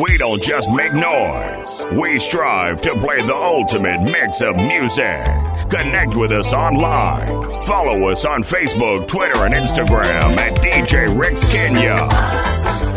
[0.00, 1.86] We don't just make noise.
[1.92, 5.24] We strive to play the ultimate mix of music.
[5.70, 7.62] Connect with us online.
[7.62, 12.93] Follow us on Facebook, Twitter, and Instagram at DJ Rex Kenya.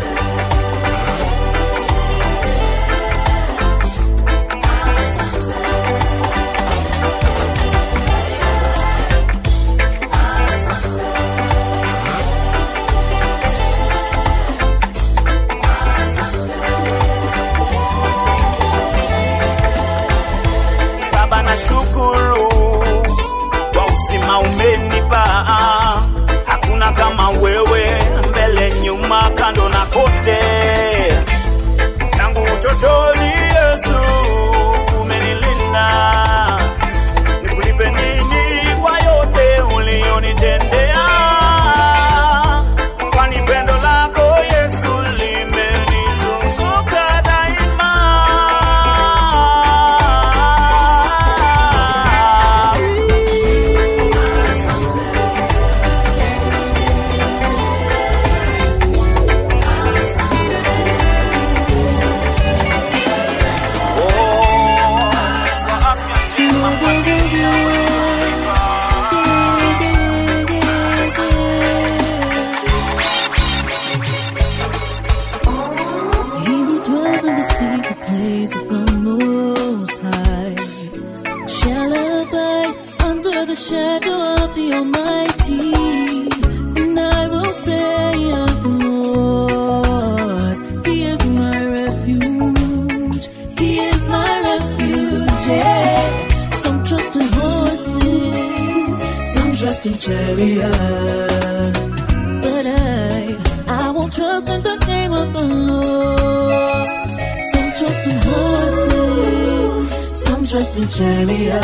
[110.78, 111.64] and chariot.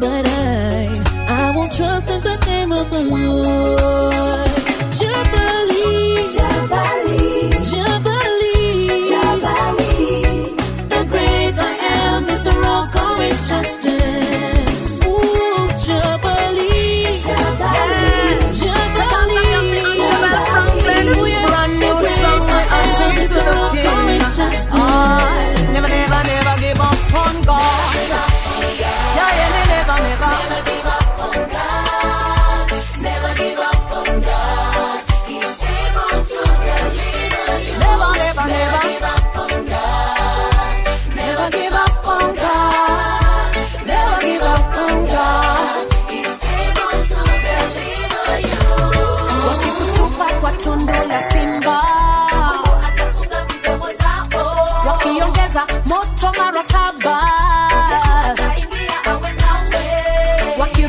[0.00, 3.57] But I, I won't trust in the name of the Lord.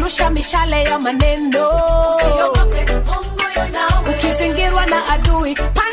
[0.10, 1.70] Rusha mishale ya maneno,
[4.10, 5.84] ukizingirwa na adui pa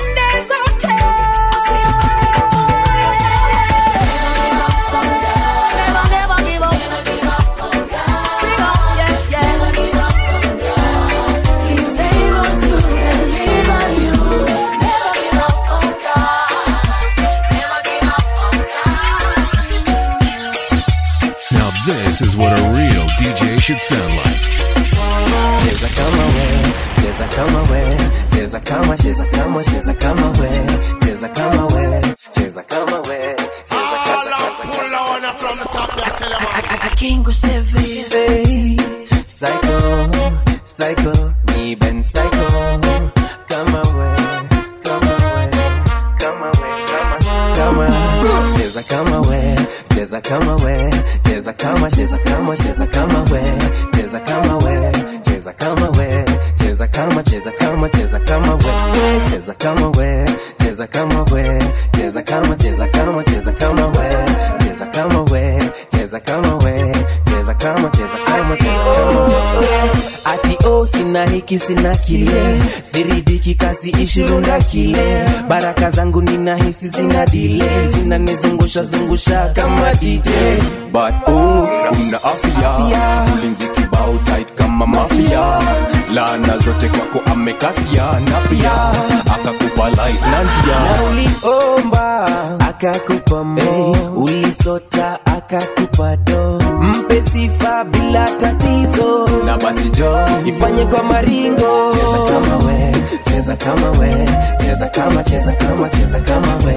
[27.36, 27.96] kama we,
[28.32, 30.50] cheza kama, cheza kama, cheza kama we,
[31.04, 32.02] cheza kama we,
[32.34, 33.36] cheza kama we,
[33.68, 34.56] cheza kama we.
[34.66, 36.36] Pull on from the top, I tell you.
[36.38, 38.95] I, I, I can't go seven.
[71.66, 75.24] basi na kile ziridiki kasi ishirunda kile.
[75.48, 80.28] Baraka zangu ninahisi zina dile zinanizungusha zungusha kama DJ
[80.92, 85.58] but oh, una afya ulinzi kibao tight kama mafia.
[86.14, 88.72] Laana zote kwako amekatia na pia
[89.34, 91.02] akakupa light na njia.
[91.10, 92.26] Uliomba
[92.60, 96.60] akakupa mo hey, eh, ulisota akakupa do.
[96.80, 101.90] Mm ipe sifa bila tatizo, na basi jo ifanye kwa maringo.
[101.92, 102.92] Cheza kama we,
[103.24, 104.26] cheza kama we,
[104.60, 106.74] cheza kama cheza kama cheza kama we,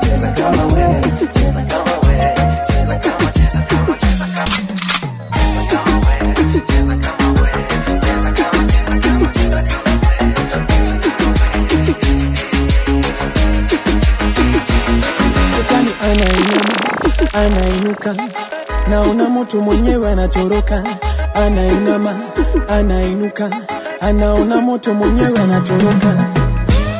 [0.00, 1.00] cheza kama we,
[1.32, 2.34] cheza kama we,
[2.66, 4.62] cheza kama cheza kama cheza kama
[5.30, 7.50] cheza kama we, cheza kama we,
[16.02, 18.14] anainuka anainuka
[18.90, 20.82] naona moto mwenyewe anatoroka
[21.34, 22.14] anainama
[22.68, 23.50] anainuka.
[24.00, 26.08] Anaona moto mwenyewe anatoroka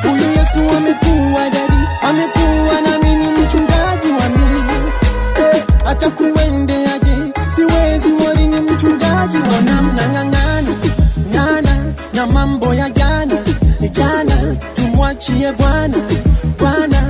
[0.03, 4.91] huyu yesu amekuwa dadi amekuwa nami ni mchungaji wa mimi.
[5.39, 7.17] Eh, hata kuendeaje
[7.57, 10.71] siwezi wori ni mchungaji wa namna ng'ang'ana
[11.33, 11.85] ng'ana
[12.15, 13.35] na mambo ya jana.
[13.93, 15.97] Jana tumwachie bwana.
[16.59, 17.03] Bwana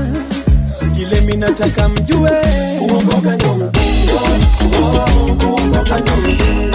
[0.94, 2.30] kile mimi nataka mjue
[5.92, 6.71] 爱你。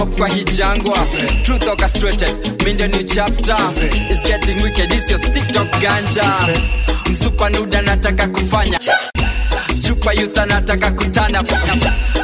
[0.00, 0.98] Hop kwa hii jangwa.
[1.42, 3.56] Truth orchestrated mi ndio new chapter.
[4.10, 6.24] Is getting wicked is your tiktok ganja.
[7.10, 8.78] Msupa nuda nataka kufanya
[9.80, 11.42] chupa youth anataka kutana.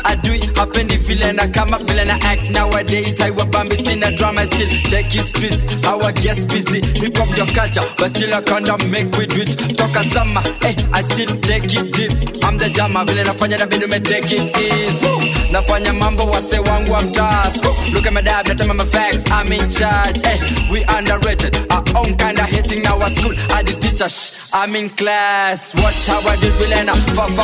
[0.04, 2.50] Adui hapendi vile na kama vile na act.
[2.50, 4.90] Nowadays haiwabambi sina drama I still.
[4.90, 6.80] Check his streets our guest busy.
[7.00, 9.76] Hip hop your culture but still I kinda make we do it.
[9.76, 12.44] Toka zama hey, I still take it deep.
[12.44, 15.00] I'm the jama vile nafanya na binu me take it easy.
[15.06, 15.52] Woo!
[15.52, 17.50] nafanya mambo wase wangu wa mtaa
[17.92, 20.38] look at my dad natema my facts I'm in charge hey,
[20.72, 23.32] we underrated our own kinda hating our school.
[23.52, 25.72] I the teacher shh, I'm in class.
[25.74, 26.94] Watch how I do vile na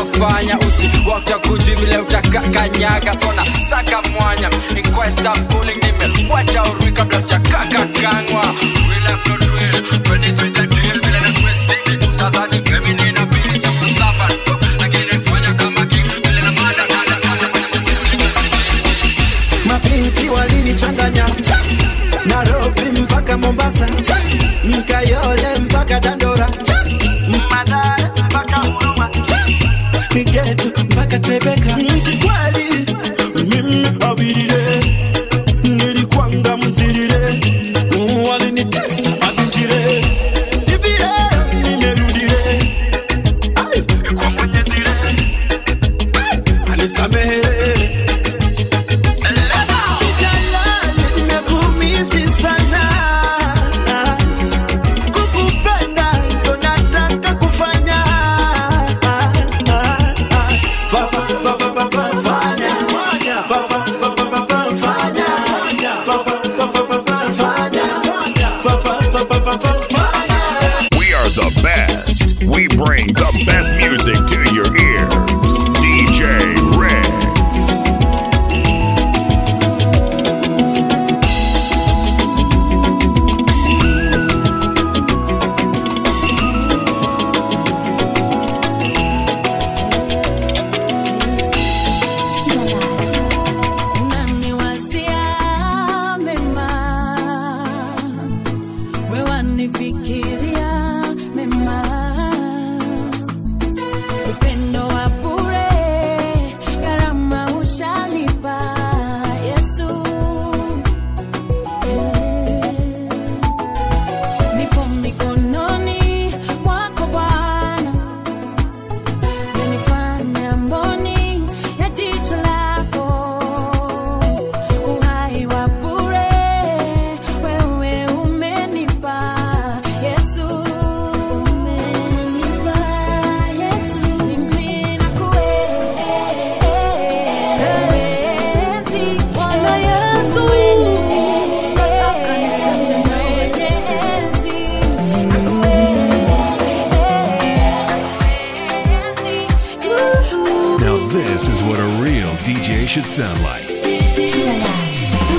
[0.06, 1.38] fafafanya usi wakta
[1.74, 8.44] vile utakakanyaga sona saka mwanya inquest I'm pulling nime wacha urui kabla sijakakakangwa
[8.88, 13.20] we left no drill when it with the deal vile na kwesidi tutadhani feminine
[20.28, 21.26] walinichanganya
[22.26, 23.86] Nairobi mpaka Mombasa
[24.64, 26.48] Mkayole mpaka Dandora
[27.50, 29.10] Madare mpaka Huruma
[30.14, 31.76] Getu mpaka Tebeka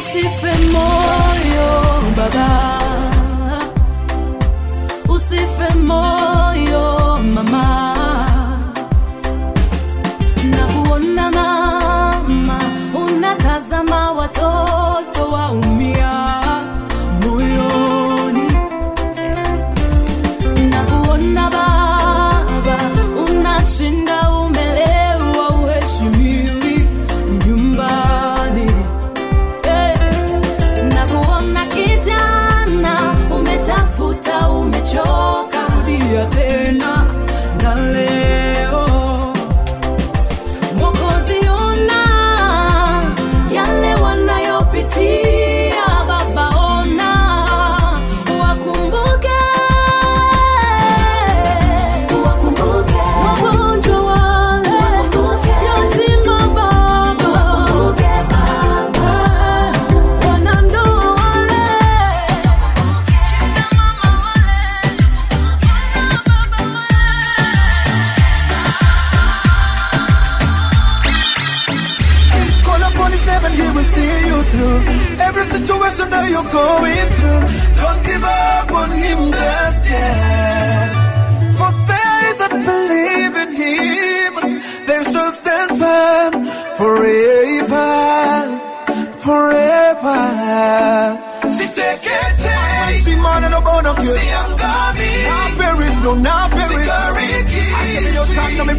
[0.04, 1.70] Usife moyo
[2.18, 2.50] baba,
[5.10, 7.66] usife moyo mama,
[10.52, 12.60] na kuona mama
[13.06, 16.33] unatazama watoto waumia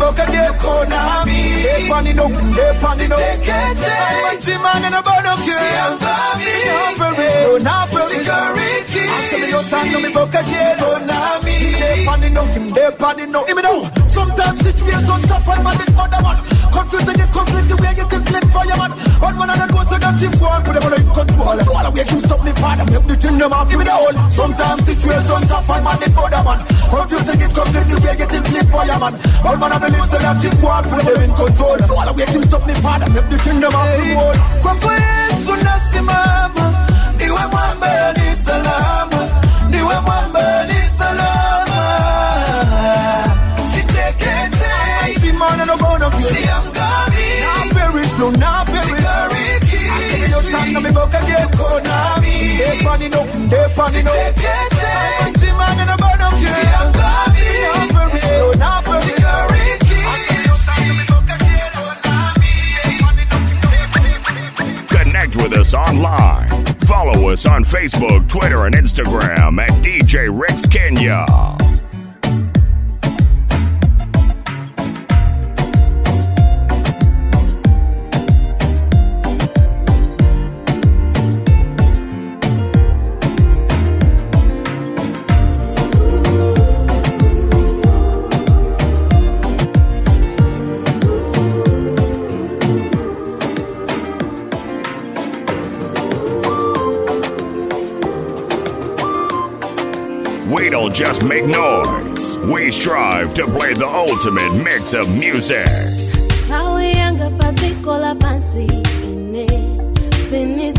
[0.04, 1.40] smoke a day corner me.
[1.64, 3.18] Hey, pan no up, hey, pan it up.
[3.18, 4.24] Take it, take.
[4.28, 5.60] I'm a man and a bad up girl.
[5.60, 6.68] See, I'm coming.
[6.84, 8.20] I'm very, not very.
[8.20, 9.02] Security.
[9.08, 11.56] I say me just stand me smoke a day corner me.
[11.80, 12.90] Hey, pan it up, hey,
[14.84, 14.92] me.
[15.08, 16.53] Sometimes I'm a mother one.
[16.74, 18.90] Confusing it, conflict the way you can flip man.
[19.22, 21.46] One man and I know so that him go on, put them all in control.
[21.54, 24.16] All away, him stop me father, make the thing them off, me the whole.
[24.30, 26.58] Sometimes situations tough, I'm on the other man.
[26.90, 29.14] Confusing it, conflict the way you can flip man.
[29.46, 31.78] One man and I know so that him go on, put them in control.
[31.94, 34.38] All away, him stop me father, make the thing them off, the whole.
[34.82, 36.64] Kwa Yesu nasimama,
[37.18, 39.20] niwe mwamba ni salama,
[39.70, 40.73] niwe mwamba ni
[45.64, 46.20] me no go no kill.
[46.20, 47.40] See I'm coming.
[47.40, 49.04] Now perish, no, now perish.
[49.04, 51.48] I see your time, no me back again.
[51.48, 52.58] Konami.
[52.58, 54.14] They panning up, they panning up.
[55.20, 56.54] I'm man and a burn up kill.
[56.54, 57.62] See I'm coming.
[57.64, 59.04] Now perish, no, now perish.
[59.04, 59.64] Security.
[64.88, 66.64] Connect with us online.
[66.86, 71.63] Follow us on Facebook, Twitter, and Instagram at DJ Rex Kenya.
[100.74, 102.36] Don't just make noise.
[102.52, 105.68] We strive to play the ultimate mix of music.
[108.04, 108.66] La pansi
[109.04, 109.46] ine
[110.28, 110.72] tine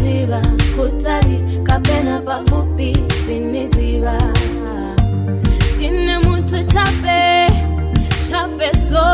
[6.73, 7.47] chape
[8.27, 9.05] chape so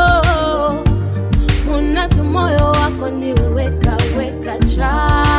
[2.32, 3.06] moyo wako
[3.54, 5.31] weka weka chape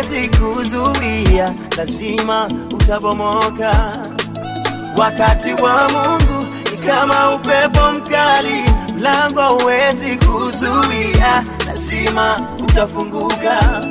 [0.00, 3.98] huwezi kuzuia, lazima utabomoka.
[4.96, 8.64] Wakati wa Mungu ni kama upepo mkali,
[8.96, 13.82] mlango huwezi kuzuia, lazima utafunguka.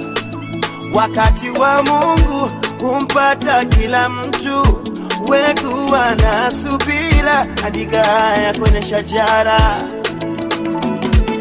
[0.94, 2.52] Wakati wa Mungu
[2.82, 4.84] humpata kila mtu,
[5.28, 9.60] wekuwa na subira, andika haya kwenye shajara.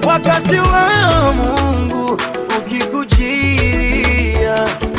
[0.07, 1.98] Wakati wa Mungu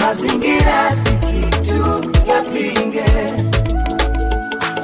[0.01, 3.05] mazingira si kitu yapinge.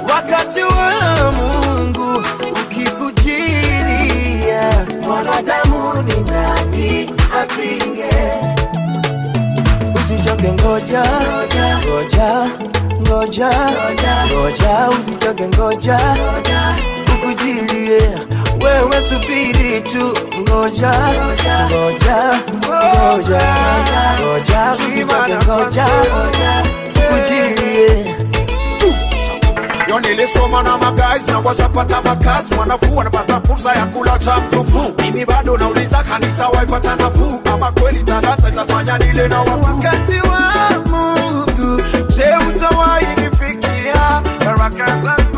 [0.10, 2.24] Wakati wa Mungu
[2.62, 4.70] ukikujilia,
[5.02, 8.10] mwanadamu ni nani apinge?
[9.96, 11.04] Usichoke, ngoja
[11.86, 12.50] ngoja
[13.08, 13.50] ngoja
[14.32, 16.00] ngoja, usichoke, ngoja
[17.16, 18.02] ukujilie
[18.66, 20.92] wewe subiri tu, ngoja
[21.70, 23.42] ngoja ngoja
[24.22, 25.88] ngoja, usichoke, ngoja.
[26.96, 28.16] ukujilie
[29.90, 34.94] Yo nilisoma na magays na washapata makazi, wanafuu wanapata fursa ya kula cha mkufu.
[35.02, 39.76] Mimi bado nauliza kanisa waipata nafuu, ama kweli talanta itafanya nile na wakuu.
[39.76, 40.46] Wakati wa
[40.86, 45.35] Mungu, je, utawahi nifikia baraka zangu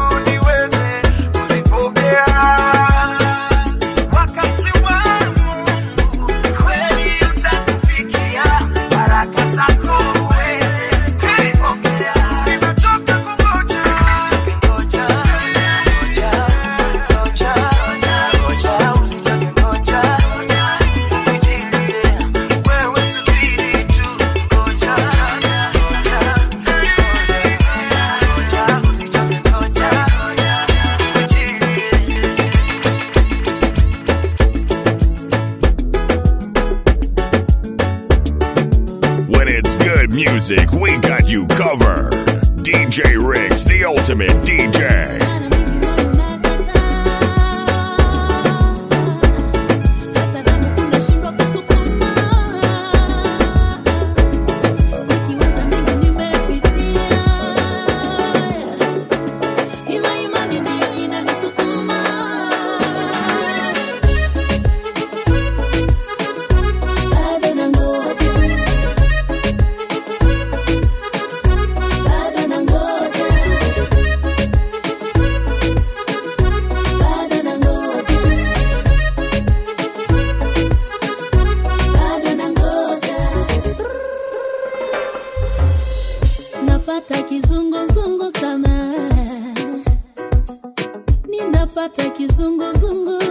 [91.78, 93.22] ninapata kizunguzungu.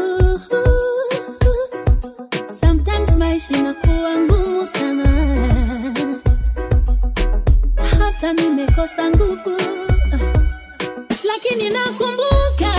[2.60, 5.06] Sometimes maisha inakuwa ngumu sana,
[7.98, 9.56] hata nimekosa nguvu,
[11.24, 12.74] lakini nakumbuka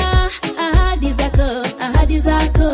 [0.57, 2.71] ahadi zako, ahadi zako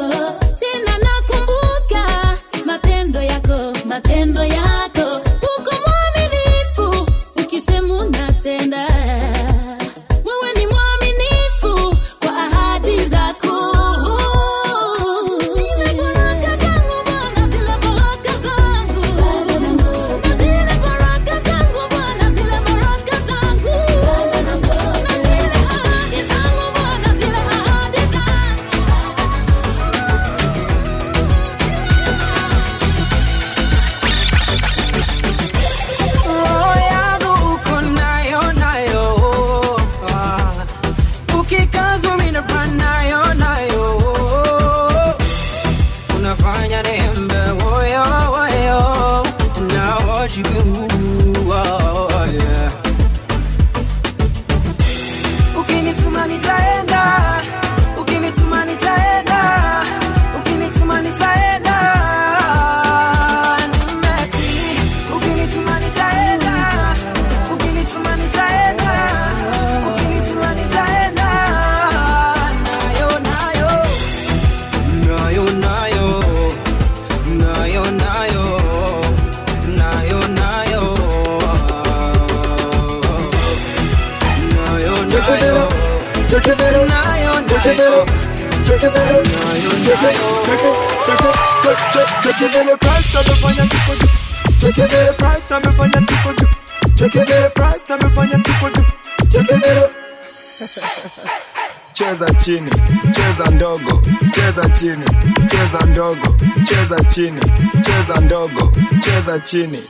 [104.84, 105.06] chini.
[105.50, 107.42] Cheza ndogo cheza chini.
[107.82, 108.72] Cheza ndogo
[109.04, 109.84] cheza chini.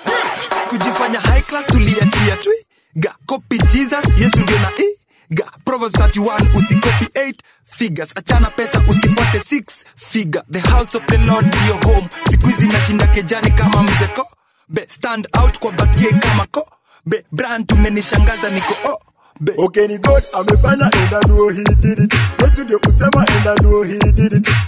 [0.68, 2.54] Kujifanya high class tuliachia twi
[2.96, 4.84] ga copy jesus yesu ndio na i.
[5.30, 9.62] Ga proverbs 31 usikopi 8 figures achana pesa usifuate 6
[9.96, 12.08] figure the house of the lord ndio home.
[12.30, 14.26] Siku hizi nashinda kejani kama mzeko
[14.68, 16.68] be stand out kwa bakie kama ko.
[17.06, 19.00] Be brand tumenishangaza niko oh
[19.40, 19.52] be.
[19.58, 22.14] Okay ni god amefanya and I know he did it
[22.60, 23.98] yesu ndio kusema and I know he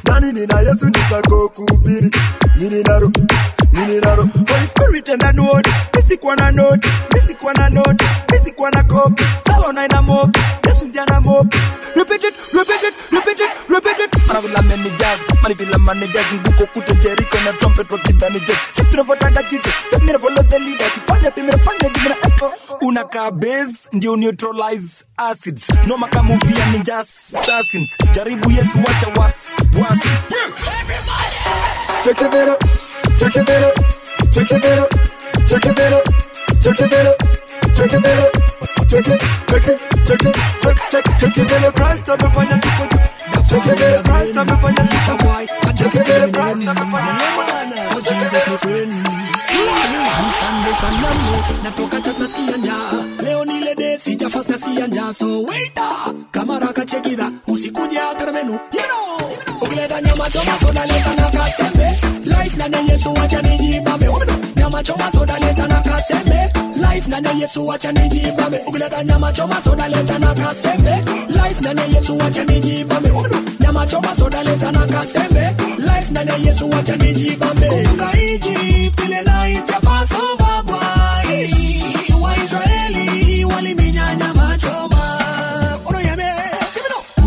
[0.08, 2.11] nani nina yesu nitako kuhubiri.
[2.56, 2.82] Nini
[4.00, 4.22] naro?
[4.48, 5.61] Holy spirit enda I know
[6.37, 9.24] na noti nisikuwa na noti nisikuwa na kopi.
[9.46, 10.40] Salona ina mopi.
[10.66, 11.58] Yesu jana mopi.
[11.96, 14.30] Repeat it repeat it repeat it repeat it.
[14.30, 20.18] Anavula menijaz manivila manijaz nguko kute jeriko na trumpet wakidhani jaz si tunavyotaga jesus pemira
[20.48, 20.90] the leader.
[20.90, 21.90] Kifanya pemira fanya
[22.26, 25.68] echo unakaa base ndio neutralize acids.
[25.87, 26.98] Noma kamuvia movie ya ninja
[27.42, 29.35] assassins jaribu yesu wacha was
[29.74, 29.98] was
[32.05, 32.59] check it out
[33.18, 33.74] check it out
[34.33, 34.90] check it out
[35.48, 36.05] check it out
[36.62, 37.18] check it out
[37.74, 38.33] check it out
[38.88, 43.00] check it check it check it check check check it out Christ amefanya tuko juu
[43.50, 47.18] check it out Christ amefanya tuko juu check it out Christ amefanya
[47.92, 54.31] So Jesus my friend Ni Sunday Natoka chat nasikia njaa Leo ni ile day sija
[54.31, 55.92] fast nasikia njaa So waiter
[58.10, 58.58] know
[59.60, 64.82] Ukileta nyama choma soda leta na kasembe Life na ne Yesu wacha nijibambe Umeno Nyama
[64.82, 69.88] choma soda leta na kasembe Life na ne Yesu wacha nijibambe Ukileta nyama choma soda
[69.88, 74.86] leta na kasembe Life na ne Yesu wacha nijibambe Umeno Nyama choma soda leta na
[74.86, 81.48] kasembe Life na ne Yesu wacha nijibambe Kumbuka Egypt ile night ya Passover boy.
[82.22, 85.01] Waisraeli waliminya nyama choma Unoyeme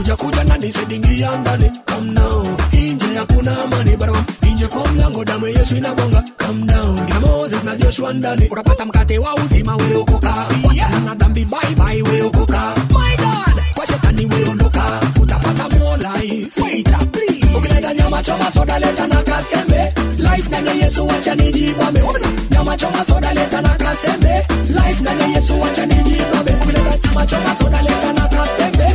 [0.06, 1.72] kuja kuja ndani sedingia ndani.
[1.86, 2.48] Come now.
[2.72, 4.16] Inje hakuna amani bado
[4.54, 7.06] nje kwa mlango damu Yesu inabonga come down.
[7.06, 8.48] Kina Moses na Joshua ndani.
[8.52, 10.34] Unapata mkate wa uzima wewe okoka.
[10.68, 12.76] Wachana na dhambi bye bye wewe okoka.
[12.90, 13.64] My god!
[13.76, 14.84] Kwa shetani wewe ondoka.
[15.22, 16.62] Utapata more life.
[16.62, 17.58] Wait please.
[17.58, 19.94] Ukileta nyama choma soda leta na kasembe.
[20.18, 22.02] Life ndani Yesu acha nijibambe.
[22.52, 24.48] Nyama choma soda leta na kasembe.
[24.68, 26.52] Life ndani Yesu acha nijibambe.
[26.64, 28.86] Ukileta nyama choma soda leta na kasembe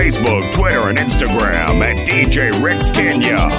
[0.00, 3.50] Facebook, Twitter, and Instagram at DJ Ricks Kenya.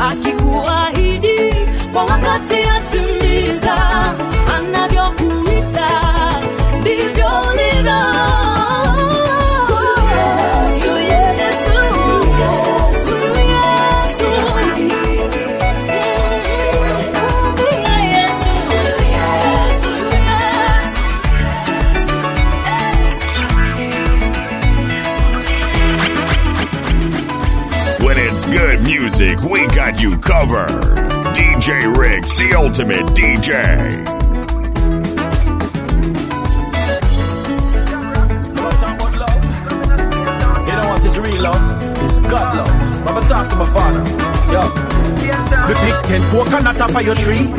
[0.00, 1.54] Akikuahidi
[1.92, 3.76] kwa wakati atimiza
[30.24, 30.68] covered.
[31.36, 34.24] DJ Riggs, the ultimate DJ.
[41.04, 41.60] Is real love?
[42.02, 43.04] It's God love.
[43.04, 44.00] Mama talk to my father.
[44.48, 44.62] Yo.
[45.68, 47.52] Me pick ten coconut off of your tree.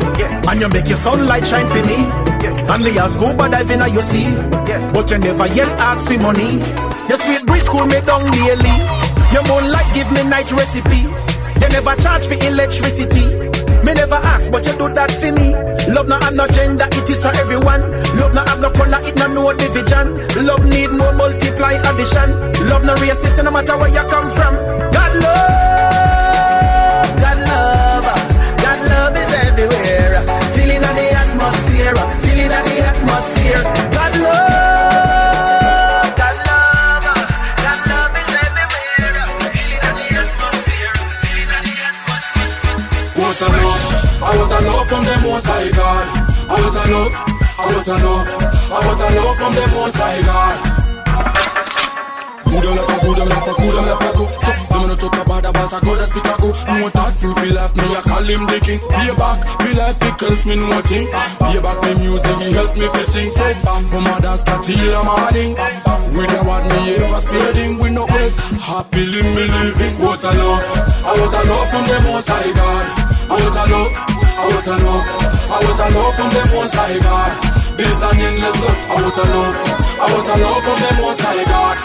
[0.48, 2.10] And you make your sunlight shine for me.
[2.66, 4.34] And me ask go but dive in your sea.
[4.92, 6.58] But you never yet ask for money.
[7.08, 8.74] Your sweet breeze cool me down daily.
[9.30, 11.25] Your moonlight give me night recipe.
[11.60, 13.24] You never charge for electricity.
[13.84, 15.54] Me never ask, but you do that for me.
[15.94, 17.82] Love no have no gender, it is for everyone.
[18.18, 20.18] Love no have no color, it no no division.
[20.44, 22.28] Love need no multiply addition.
[22.68, 24.54] Love no racist, no matter where you come from.
[24.90, 28.06] God love, God love,
[28.58, 30.18] God love is everywhere.
[30.58, 31.94] Feeling of the atmosphere,
[32.26, 33.85] feeling of the atmosphere.
[44.56, 46.06] Want a love from the most high God.
[46.48, 47.12] I want a love,
[47.58, 48.28] I want a love,
[48.72, 50.56] I want a love from the most high God.
[52.46, 54.30] Good enough, good enough, good enough, good.
[54.30, 56.48] So, them wanna talk about about a God that speak a go.
[56.72, 58.80] No that thing feel life, me I call him the king.
[58.88, 61.10] Pay back, feel life, it helps me no thing.
[61.10, 63.30] Back the music, he helps me to sing.
[63.30, 65.52] Say, from a dance, cat till the morning.
[66.16, 68.32] With the what me ever spreading, we no break.
[68.56, 70.64] Happily me living, what a love.
[71.04, 72.84] I want a love from the most high God.
[73.28, 75.06] I want a love, I want a love,
[75.50, 77.32] I want a love from the most high God.
[77.78, 79.56] This an endless love, I want a love,
[80.00, 81.76] I want a love from the most high God.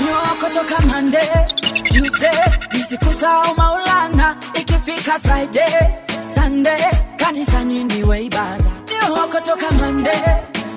[0.00, 1.44] nyoko toka Monday,
[1.84, 8.70] Tuesday, ni siku zao Maulana, ikifika Friday, Sunday, kanisani niwe ibada.
[8.90, 10.22] Nyoko toka Monday,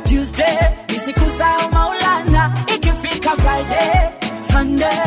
[0.03, 0.57] Tuesday,
[0.89, 4.09] ni siku zao Maulana, ikifika Friday,
[4.51, 4.99] Sunday,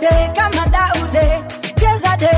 [0.00, 1.42] de, kama Daude,
[1.76, 2.32] cheza de,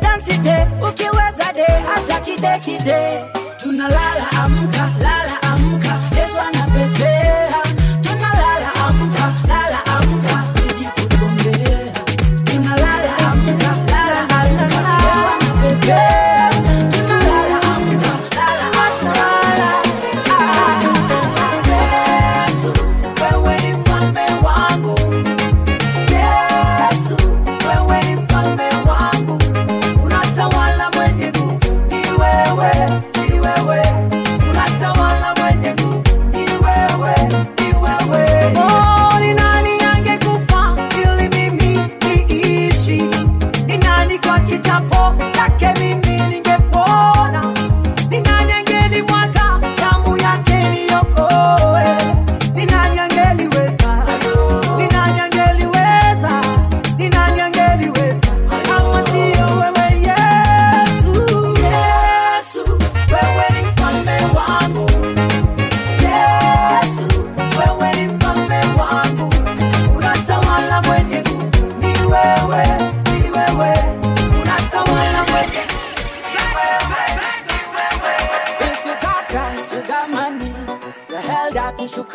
[0.00, 0.56] dance de,
[0.88, 3.24] ukiweza de, hata kide kide.
[3.60, 4.73] Tunalala amka,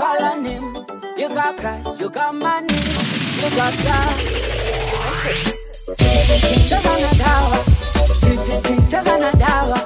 [0.09, 0.63] call on him.
[1.17, 2.73] You got Christ, you got money,
[3.41, 4.15] you got God.
[6.45, 7.57] Chintazana dawa,
[8.65, 9.79] chintazana dawa,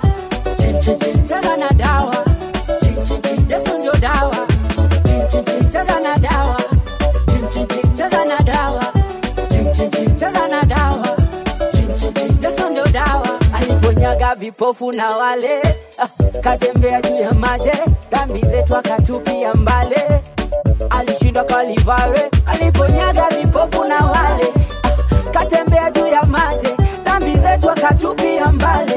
[0.60, 2.18] chintazana dawa,
[2.84, 4.48] chintazana dawa,
[5.08, 6.58] chintazana dawa,
[7.68, 8.86] chintazana dawa,
[9.52, 11.18] chintazana dawa,
[11.74, 15.62] chintazana dawa, aliponyaga vipofu na wale
[16.42, 17.70] katembea juu ya maji,
[18.12, 19.96] dhambi zetu akatupia mbali.
[20.90, 24.54] Alishindwa Kalivare, aliponyaga vipofu na wale
[25.34, 26.68] katembea juu ya maji,
[27.06, 28.96] dhambi zetu akatupia mbali,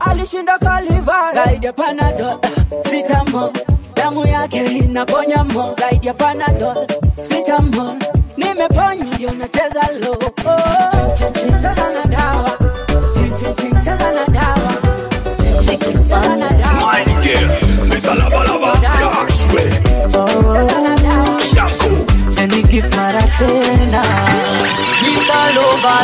[0.00, 1.34] alishinda Kalivare.
[1.44, 2.38] Zaidi ya Panadol,
[3.36, 3.50] ah,
[3.94, 6.86] damu yake inaponya mo, zaidi ya Panadol,
[7.28, 7.94] Citamol,
[8.36, 10.16] nimeponywa ndio nacheza lo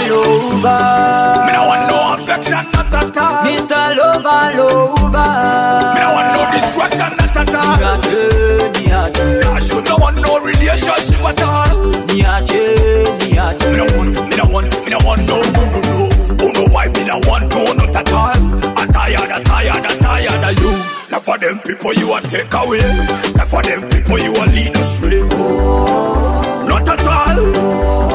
[0.08, 3.44] Lover Me no want no affection, not at all.
[3.44, 3.96] Mr.
[3.96, 5.30] Lover Lover
[5.94, 7.76] Me no want no distraction, not at all.
[7.76, 8.20] Niache,
[8.78, 11.92] niache Gosh, you no want no relationship at all.
[12.08, 12.64] Niache,
[13.20, 16.08] niache Me no want, me no want, me no want no, no, no, no.
[16.40, 18.78] Who know why me no want no, not at all.
[18.78, 20.70] I'm tired, I'm tired, I'm tired of you.
[21.10, 22.78] Now for them people you a take away.
[23.34, 25.20] Now for them people you a lead astray.
[26.68, 28.09] Not at all.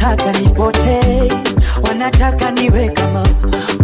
[0.00, 1.32] Wanataka nipotee,
[1.88, 3.22] wanataka niwe kama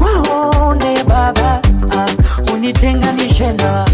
[0.00, 2.06] waone baba, ah,
[2.54, 3.84] unitenganishe na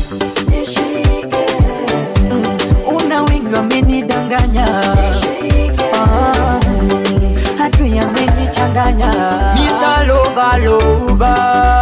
[2.96, 4.66] una wingi wamenidanganya,
[5.94, 6.61] Ah,
[7.98, 9.12] amenichanganya.
[9.56, 10.06] Mr.
[10.06, 11.82] Lover, Lover.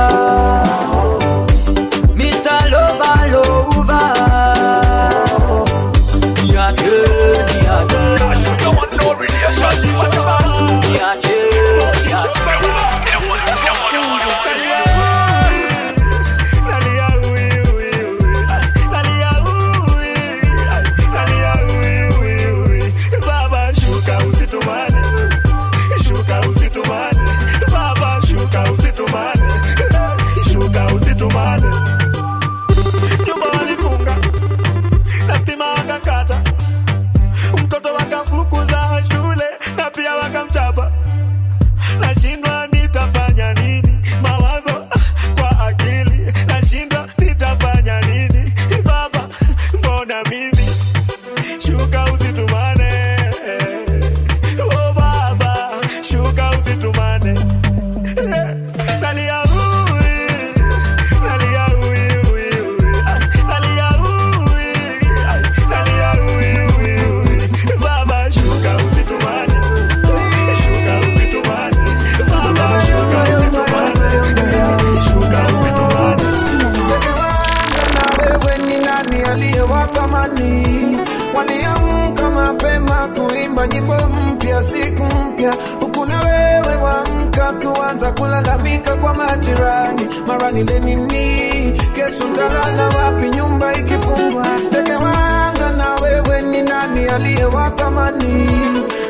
[88.81, 90.09] Kulalamika kwa majirani.
[90.27, 91.81] Mara nile nini?
[91.95, 93.31] Kesho ntalala wapi?
[93.31, 94.47] Nyumba ikifungwa.
[94.71, 98.51] Ndege wanga na wewe ni nani aliyewatamani?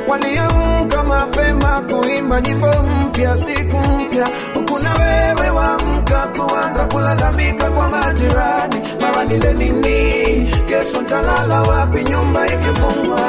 [0.08, 2.66] waliamka mapema kuimba nyimbo
[3.06, 4.28] mpya siku mpya.
[4.54, 8.76] Huku na wewe wamka kuanza kulalamika kwa majirani.
[9.00, 10.50] Mara nile nini?
[10.68, 12.04] Kesho ntalala wapi?
[12.04, 13.20] Nyumba ikifungwa.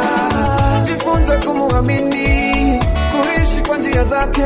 [0.85, 2.80] Jifunze kumuamini
[3.21, 4.45] kuishi kwa njia zake.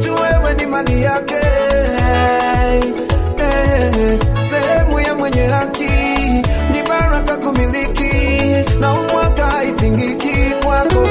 [0.00, 1.34] Juu wewe ni mali yake.
[3.38, 5.90] Eh, sehemu ya mwenye haki.
[6.72, 8.12] Ni baraka kumiliki.
[8.80, 11.08] Na umwaka haipingiki kwako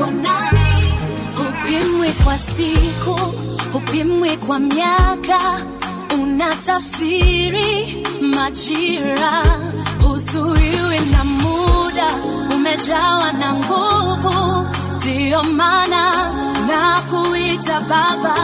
[0.00, 0.92] Wanani
[1.36, 3.20] hupimwi kwa siku,
[3.74, 5.40] upimwi kwa miaka,
[6.22, 9.42] unatafsiri majira,
[10.02, 12.06] huzuiwi na muda,
[12.54, 14.66] umejawa na nguvu,
[14.96, 16.32] ndiyo maana
[16.66, 18.36] na kuita Baba.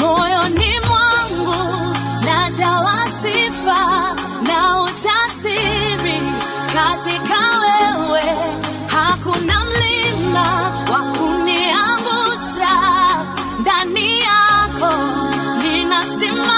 [0.00, 1.54] Moyoni mwangu
[2.24, 4.14] najawa sifa
[4.46, 6.20] na ujasiri
[6.66, 8.22] katika wewe,
[8.86, 9.97] hakuna mlima
[10.28, 12.72] Bwana wa kuniangusha.
[13.60, 14.92] Ndani yako
[15.62, 16.57] ninasimama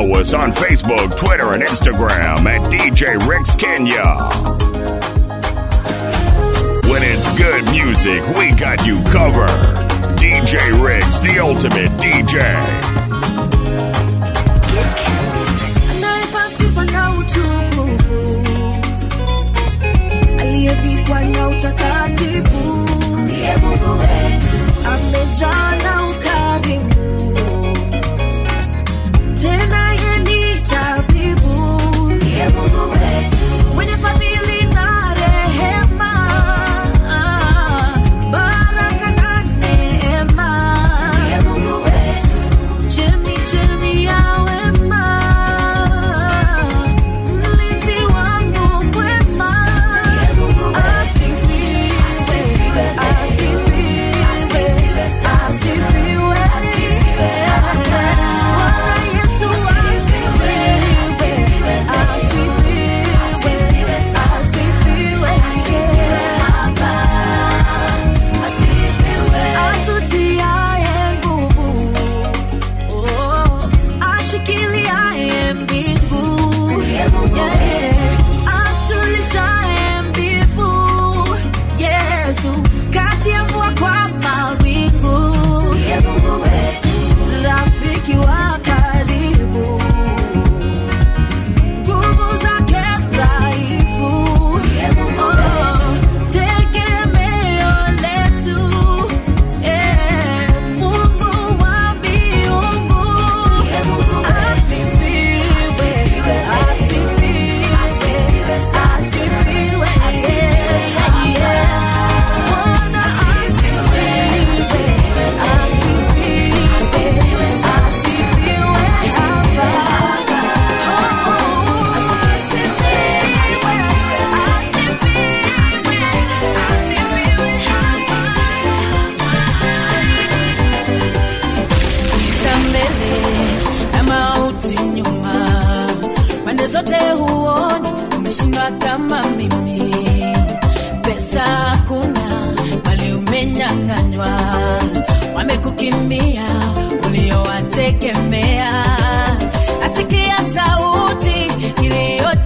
[0.00, 4.02] Follow us on Facebook, Twitter, and Instagram at DJ Rex Kenya.
[6.90, 9.50] When it's good music, we got you covered.
[10.16, 12.40] DJ Rex, the ultimate DJ.
[20.40, 22.88] aliyevikwa na utakatifu
[24.86, 26.94] amejaa na ukarimu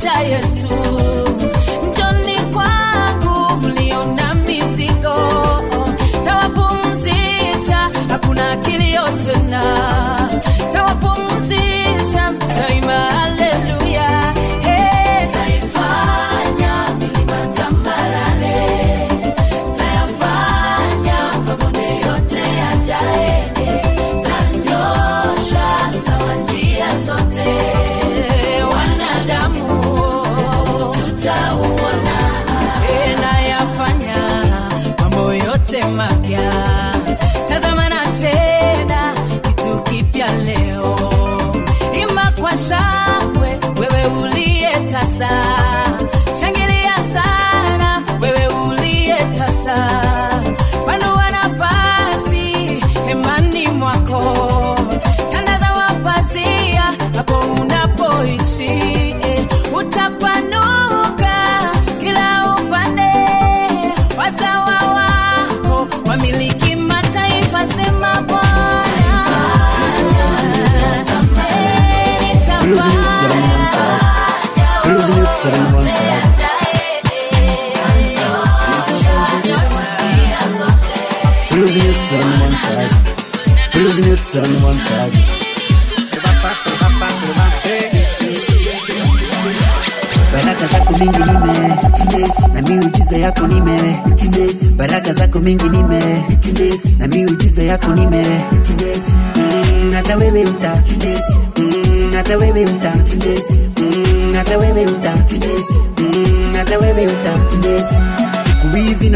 [0.05, 0.74] cha Yesu.
[45.29, 49.77] tasa, shangilia sana wewe uliye tasa,
[50.87, 52.53] panua nafasi
[53.07, 54.37] hemani mwako,
[55.31, 56.83] tandaza mapazia
[57.17, 58.65] hapo unapoishi.
[59.23, 59.47] Eh,
[59.77, 61.35] utapanuka
[62.01, 63.13] kila upande,
[64.19, 68.45] wazawa wako wamiliki mataifa, sema Bwana.
[75.47, 77.35] On one side.
[81.53, 82.91] Losing it, set on one side.
[83.77, 85.13] Losing it, set on one side.
[90.33, 91.77] baraka zako mingi nime
[92.55, 93.97] na miujiza yako nime
[94.77, 96.25] baraka zako mingi nime
[96.99, 98.25] na miujiza yako nime
[99.95, 100.83] hata wewe uta
[101.59, 102.93] Mm, hata wewe uta
[104.37, 107.39] hata wewe tesa Mm, hata wewe uta
[108.45, 109.11] siku hizi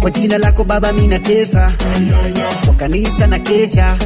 [0.00, 1.72] kwa jina lako baba mi natesa.
[2.64, 3.96] Kwa kanisa na kesha.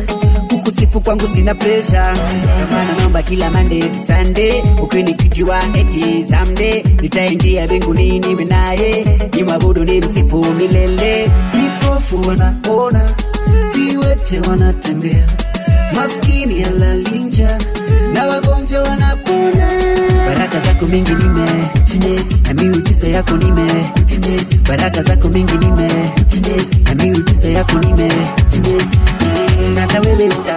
[0.48, 2.12] Kukusifu kwangu sina presha.
[2.12, 9.04] Ndio mamba kila mande tusande ukinikijua eti someday nitaingia mbinguni niwe naye.
[9.36, 11.30] Nimwabudu ni msifu milele.
[11.52, 13.10] Vipofu wanaona
[13.74, 15.26] viwete wanatembea.
[15.94, 17.58] Maskini alalinja
[18.14, 19.68] na wagonjwa wanapona.
[20.26, 21.46] Baraka zako mingi nime
[22.42, 23.66] na miujiza yako nime
[24.68, 25.88] baraka zako mingi nime
[26.84, 28.08] na miujiza yako nime
[29.66, 30.56] Mm, hata wewe uta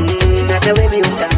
[0.00, 1.28] Mm, hata wewe uta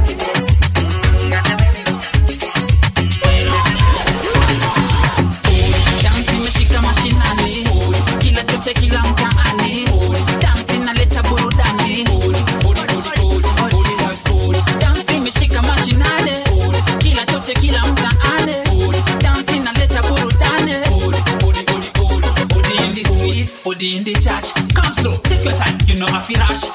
[26.28, 26.66] firasha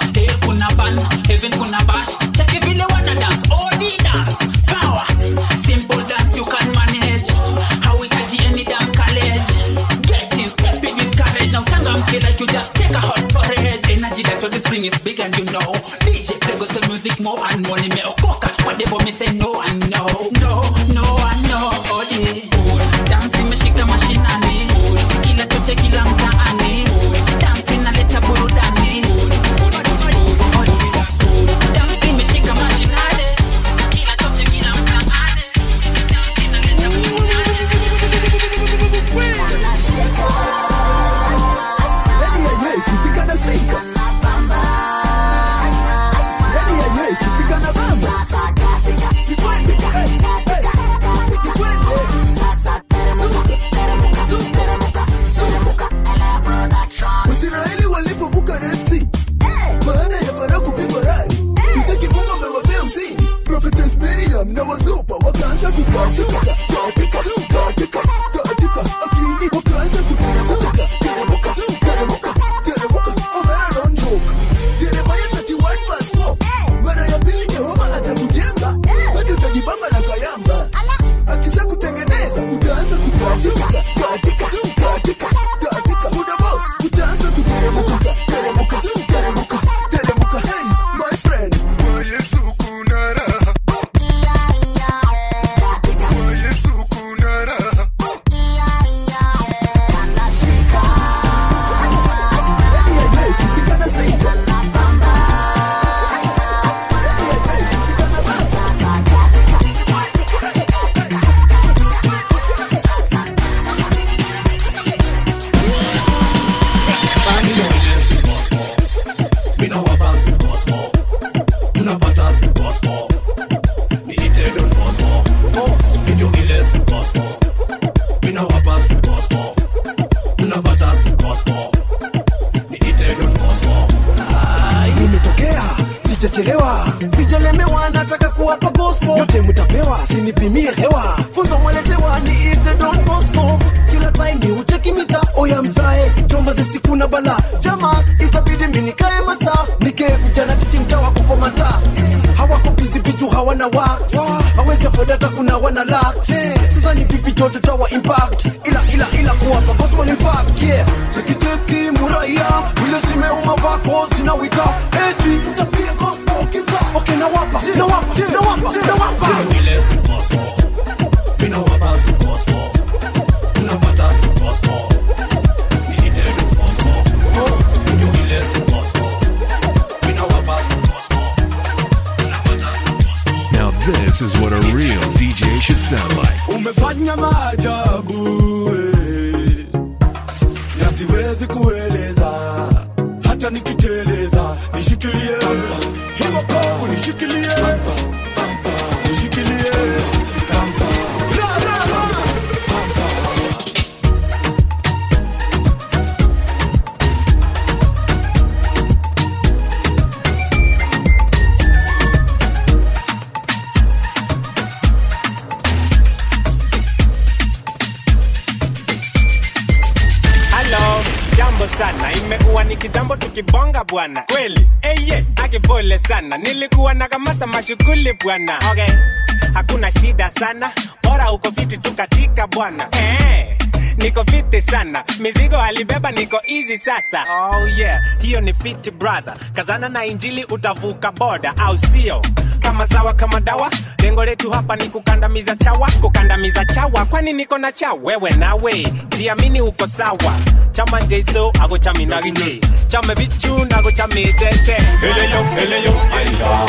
[230.13, 230.71] shida sana.
[231.03, 232.87] Bora uko fiti tu katika bwana.
[232.91, 233.57] Eh.
[233.97, 235.03] niko fiti sana.
[235.19, 237.25] Mizigo alibeba niko easy sasa.
[237.29, 237.99] Oh yeah.
[238.21, 239.33] Hiyo ni fiti brother.
[239.53, 242.21] Kazana na injili utavuka boda au sio
[242.63, 243.69] kama sawa kama dawa.
[244.03, 247.05] Lengo letu hapa ni kukandamiza chawa kukandamiza chawa.
[247.05, 248.87] Kwani niko na cha wewe nawe.
[249.17, 250.33] Jiamini uko sawa.
[250.71, 256.67] Chama njeiso ago chami nagije, chame bichu nago chamitete eleyo eleyo aya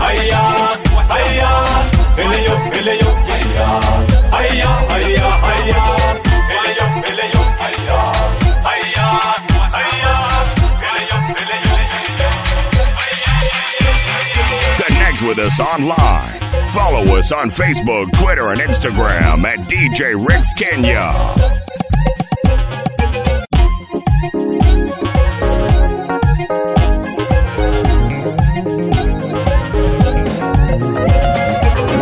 [0.00, 0.40] aya
[1.10, 1.50] aya
[2.16, 3.82] eleyo eleyo aya
[4.32, 5.83] aya aya aya
[15.26, 16.70] with us online.
[16.72, 21.10] Follow us on Facebook, Twitter, and Instagram at DJ Ricks Kenya.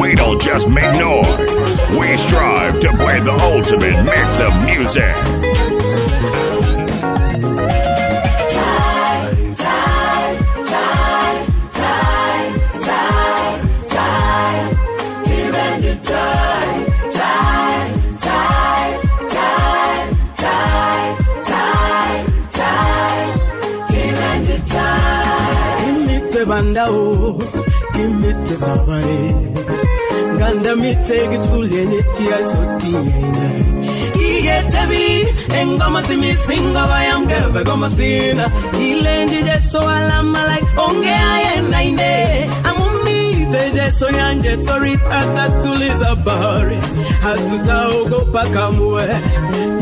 [0.01, 5.52] We don't just make noise, we strive to play the ultimate mix of music.
[26.73, 27.39] gandao
[27.95, 29.21] kimitte safare
[30.39, 33.47] gandamitte gibsulenit kiyai sotiyaina
[34.29, 35.05] igetebi
[35.61, 38.45] engomosimi singobayam gebe gomosina
[38.87, 42.13] ilenji jeso alamalak onge ayenaine
[42.69, 46.79] amumite jeso yanje torit atatuliza bahari.
[47.25, 49.05] Hatutaogopa kamwe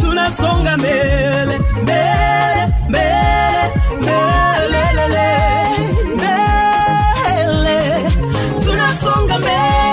[0.00, 3.64] tunasonga mele, mele, mele,
[4.06, 5.30] mele, mbele
[9.30, 9.89] Búscame.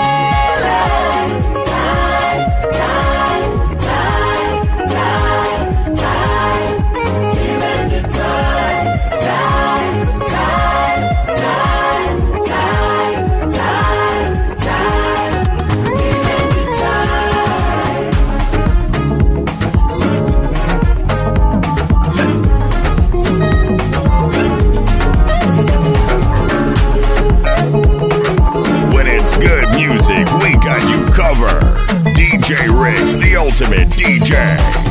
[32.40, 34.87] DJ Riggs, the ultimate DJ.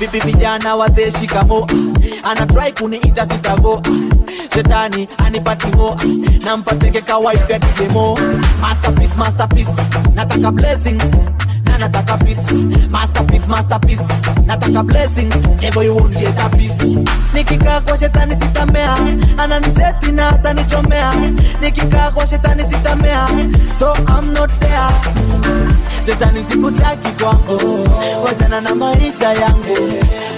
[0.00, 1.66] Vipi vijana wazee shikamo,
[2.24, 3.82] ana try kuniita sitago.
[4.54, 5.96] Shetani anipati ho,
[6.44, 8.18] nampateke kawaida demo.
[8.60, 9.82] Masterpiece, masterpiece,
[10.14, 11.02] nataka blessings
[11.82, 12.52] nataka peace
[12.90, 14.02] masterpiece masterpiece.
[14.46, 16.98] Nataka blessings never you won't get a peace.
[17.34, 18.96] nikikaa kwa shetani sitamea
[19.38, 21.12] ananiseti na atanichomea.
[21.60, 23.28] Nikikaa kwa shetani sitamea
[23.78, 24.92] so I'm not there.
[26.06, 27.58] Shetani sikutaki kwako,
[28.24, 29.76] wachana na maisha yangu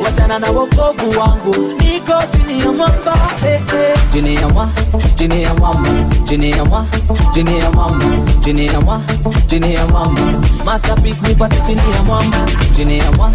[0.05, 3.97] wachana na wokovu wangu niko chini ya mwamba eh, eh.
[4.13, 4.71] chini ya mwa
[5.15, 5.91] chini ya mwamba
[6.25, 6.87] chini ya mwa
[7.35, 8.07] chini ya mwamba
[8.41, 9.01] chini ya mwa
[9.47, 10.23] chini ya mwamba
[10.65, 12.39] masterpiece nipate chini ya mwamba
[12.77, 13.33] chini ya mwa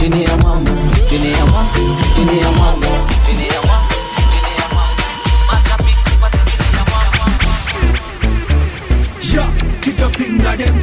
[0.00, 0.70] chini ya mwamba
[1.08, 1.64] chini ya mwa
[2.16, 2.88] chini ya mwamba
[3.26, 3.78] chini ya mwa
[4.32, 5.04] chini ya mwamba
[5.52, 7.32] masterpiece nipate chini ya mwamba
[9.32, 9.48] Yeah,
[9.80, 10.74] kick your finger them.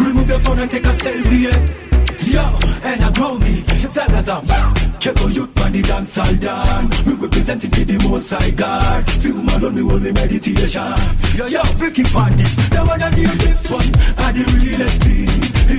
[0.00, 1.42] Remove your phone and take a selfie.
[1.44, 2.58] Yeah, yeah
[2.90, 3.62] and I grow me.
[5.02, 6.86] Check out youth body dance all down.
[7.02, 9.02] Me representing for the most high God.
[9.18, 10.94] Feel man on me only meditation.
[11.34, 12.54] Yeah, yeah, freaky parties.
[12.70, 13.90] The one that deal this one.
[14.22, 15.26] Are the realest thing.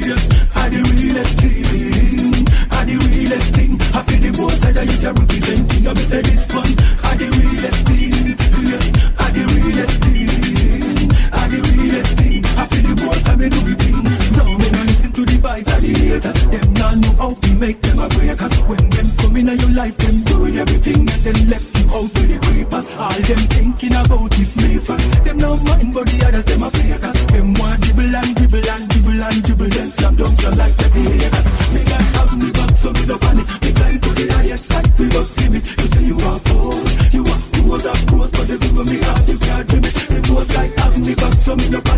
[0.04, 0.28] Yes,
[0.60, 2.36] are the realest thing.
[2.68, 3.72] Are the realest thing.
[3.96, 5.88] I feel the most high that youth are representing.
[5.88, 6.74] I'm say this one.
[7.08, 8.36] Are the realest thing.
[8.60, 8.86] Yes,
[9.24, 11.08] are the realest thing.
[11.32, 12.44] Are the realest thing.
[12.60, 14.04] I feel the most I me do the thing.
[14.36, 16.40] No, me no listen to the vibes of the haters.
[16.52, 18.36] Them not know how to make them a break.
[18.36, 19.03] Cause when they
[19.34, 22.88] come in your life, them doing everything and then left you out with the creepers.
[22.98, 25.26] All them thinking about is me first.
[25.26, 27.20] Them no mind but the others, them a fake us.
[27.34, 29.72] Them want dribble and dribble and dribble and dribble.
[29.74, 31.48] Then slam dunk your like the Lakers.
[31.74, 33.48] Me got have me back, so me no panic.
[33.64, 35.66] Me climb to the highest height, we up limit.
[35.66, 39.26] You say you are bold, you are close up close, but the people me heart
[39.28, 39.96] you can't dream it.
[40.14, 41.93] It was like have me back, so me no panic.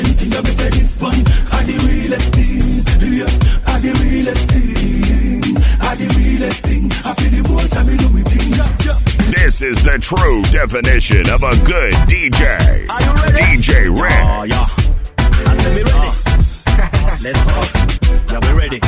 [0.00, 0.46] You are representing.
[0.46, 1.20] I say this one,
[1.52, 6.84] are the realest thing, yeah, are the realest thing, are the realest thing.
[7.04, 8.98] I feel the most I me do me thing, yeah, yeah.
[9.30, 12.88] This is the true definition of a good DJ.
[12.88, 13.42] Are you ready?
[13.60, 14.14] DJ Rex.
[14.20, 14.66] Oh, yeah.
[15.46, 16.12] I said we ready.
[17.24, 17.58] Let's go.
[18.30, 18.80] Yeah, we ready.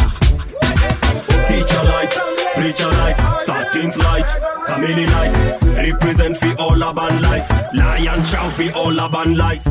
[1.49, 2.13] Teacher light,
[2.57, 4.29] preacher light, 13th light,
[4.67, 5.33] family light.
[5.77, 7.51] Represent for all urban lights.
[7.75, 9.67] Lion shout for all urban lights.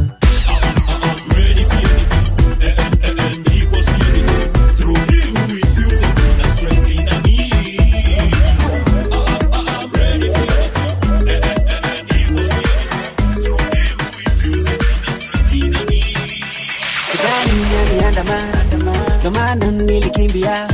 [19.55, 20.67] Ndo maana nilikimbia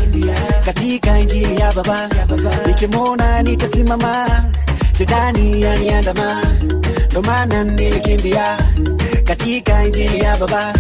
[0.66, 2.10] katika injili ya Baba,
[2.68, 4.44] nikimwona nitasimama.
[4.98, 6.42] Shetani aliandama,
[7.12, 8.58] ndo maana nilikimbia
[9.24, 10.74] katika injili ya Baba,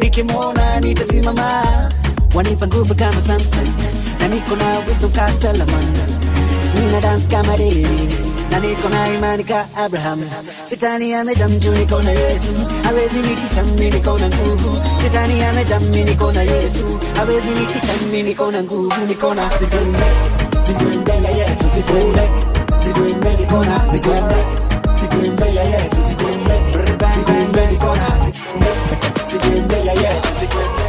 [0.00, 1.62] nikimwona nitasimama.
[2.34, 3.68] Wanipa nguvu kama Samson,
[4.20, 5.84] na niko na uwezo ka Solomon,
[6.74, 8.10] nina dance kama David
[8.50, 10.20] na niko na imani ka Abraham.
[10.68, 12.52] Shetani amejaa niko na Yesu,
[12.84, 14.70] hawezi nitisha mimi, niko na nguvu.
[15.02, 20.06] Shetani amejaa niko na Yesu, hawezi nitisha mimi, niko na nguvu, niko na zigwembe,
[20.66, 22.28] zigwembe ya Yesu, zigwembe,
[22.84, 24.36] zigwembe, niko na zigwembe,
[25.00, 26.56] zigwembe ya Yesu, zigwembe,
[27.14, 28.70] zigwembe, niko na zigwembe,
[29.30, 30.79] zigwembe ya Yesu, zigwembe,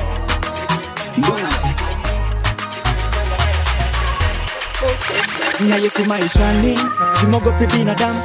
[5.70, 6.80] na Yesu maishani,
[7.20, 8.22] simogopi binadamu,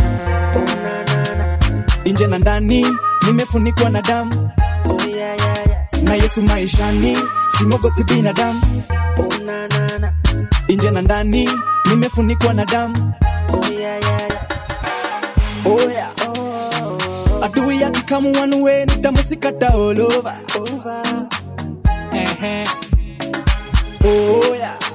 [2.07, 2.87] nje na ndani
[3.27, 4.51] nimefunikwa na damu.
[6.03, 7.19] Na Yesu maishani,
[7.59, 8.63] simogopi binadamu,
[10.69, 11.51] nje na ndani
[11.91, 13.13] nimefunikwa na damu.
[15.67, 15.81] Oh.
[17.45, 20.35] Adui akikamu one nitamusikata all over.
[24.05, 24.86] Oh yeah.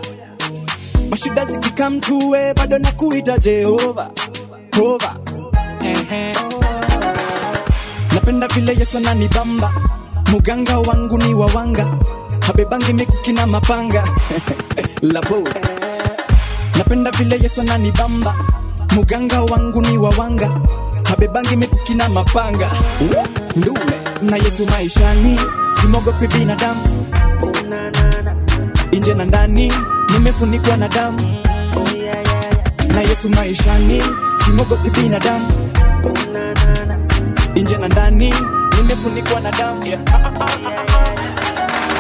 [1.21, 2.01] Mashida zikikam
[2.55, 4.09] bado na kuita Jehova.
[4.75, 5.15] Hova.
[5.83, 6.33] Ehe.
[8.13, 9.71] Napenda vile Yesu ananibamba.
[10.31, 11.85] Muganga wangu ni wawanga.
[12.47, 14.03] Habebangi mikuki na mapanga.
[15.13, 15.47] Labo.
[16.77, 18.33] Napenda vile Yesu ananibamba.
[18.95, 20.49] Muganga wangu ni wawanga.
[21.03, 22.71] Habebangi mikuki na mapanga.
[23.55, 25.39] Ndume na Yesu maishani.
[25.81, 27.05] Simogopi binadamu.
[28.91, 29.71] Nje na ndani
[30.13, 31.37] nimefunikwa na damu.
[32.93, 34.01] Na Yesu maishani.
[34.45, 35.47] Simogopi binadamu.
[37.55, 38.33] Nje na ndani
[38.77, 39.81] nimefunikwa na damu.
[39.81, 41.91] Gonna, gonna, gonna,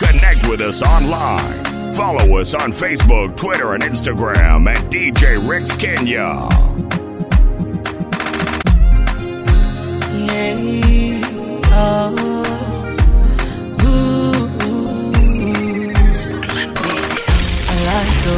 [0.00, 1.94] Connect with us online.
[1.94, 6.48] Follow us on Facebook, Twitter, and Instagram at DJ Rex Kenya.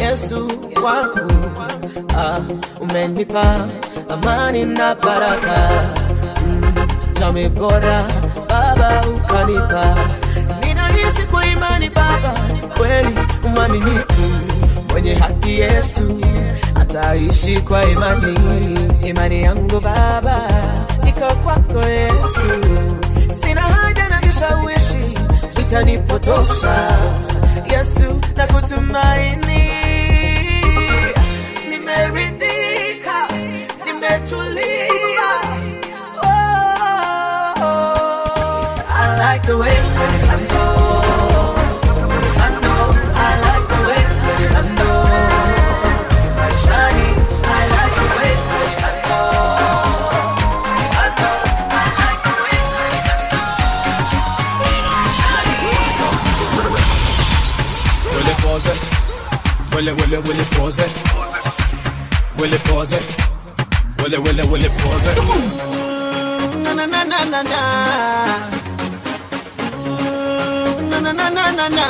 [0.00, 0.48] Yesu
[0.84, 1.30] wangu.
[2.16, 2.40] Ah,
[2.80, 3.68] umenipa
[4.08, 5.58] amani na baraka.
[6.42, 6.88] Mm,
[7.48, 8.04] bora
[8.48, 9.84] baba ukanipa.
[10.60, 12.32] Ninaishi kwa imani baba.
[12.76, 13.14] Kweli
[13.54, 14.22] mwaminifu
[14.96, 16.20] mwenye haki Yesu
[16.74, 18.38] ataishi kwa imani.
[19.08, 20.40] Imani yangu Baba
[21.08, 22.64] iko kwako Yesu,
[23.42, 25.18] sina haja na vishawishi
[25.56, 26.98] vitanipotosha.
[27.72, 29.70] Yesu na kutumaini,
[31.70, 33.28] nimeridhika,
[33.84, 35.30] nimetulia.
[36.22, 36.28] Oh,
[37.60, 38.82] oh, oh.
[38.88, 39.76] I like the way
[59.76, 60.90] Willy, willy, willy, pose it.
[62.38, 63.04] Willy, pose it.
[63.98, 65.18] Willy, willy, willy, pose it.
[66.64, 67.60] na na na na na na
[70.88, 71.86] na na na na na na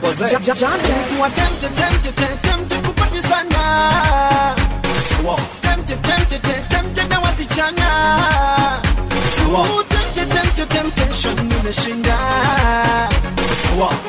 [0.00, 0.40] Pose it.
[0.40, 4.56] Kuwa tempted, tempted, tempted, kupati sana
[5.60, 7.88] Tempted, tempted, tempted, tempted na wasichana
[9.52, 12.16] Ooh, tempted, tempted, temptation nimeshinda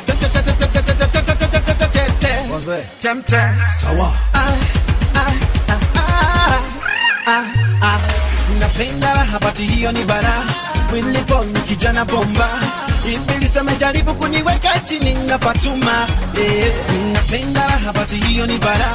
[0.06, 2.09] Tempted, tempted, tempted, tempted, tempted,
[3.02, 3.54] Tempted.
[4.34, 4.54] Ah,
[7.28, 7.46] ah,
[7.82, 8.00] ah.
[8.60, 10.34] Napenda raha hiyo ni bara.
[10.94, 12.50] Wilipo ni kijana bomba
[13.14, 16.08] Ibilisi amejaribu kuniweka chini napatuma
[16.42, 16.74] eh,
[17.14, 18.92] Napenda raha hiyo ni bara.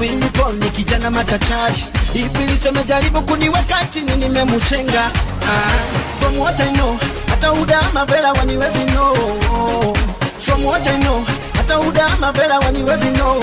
[0.00, 1.84] Wilipo ni kijana machachari.
[2.14, 6.98] Ibilisi amejaribu kuniweka chini nimemuchenga ah, From what I know
[7.30, 9.94] hata udama vela waniwezi know.
[10.40, 11.24] From what I know
[11.72, 13.40] hata udama vela waniwezi know.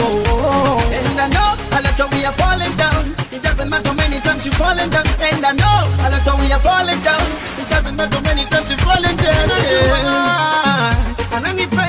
[0.93, 3.15] And I know a lot of we are falling down.
[3.32, 5.05] It doesn't matter many times you falling down.
[5.32, 7.25] And I know a lot of we are falling down.
[7.57, 9.49] It doesn't matter many times you falling down.
[9.49, 11.36] Yeah.
[11.36, 11.88] Ananipenda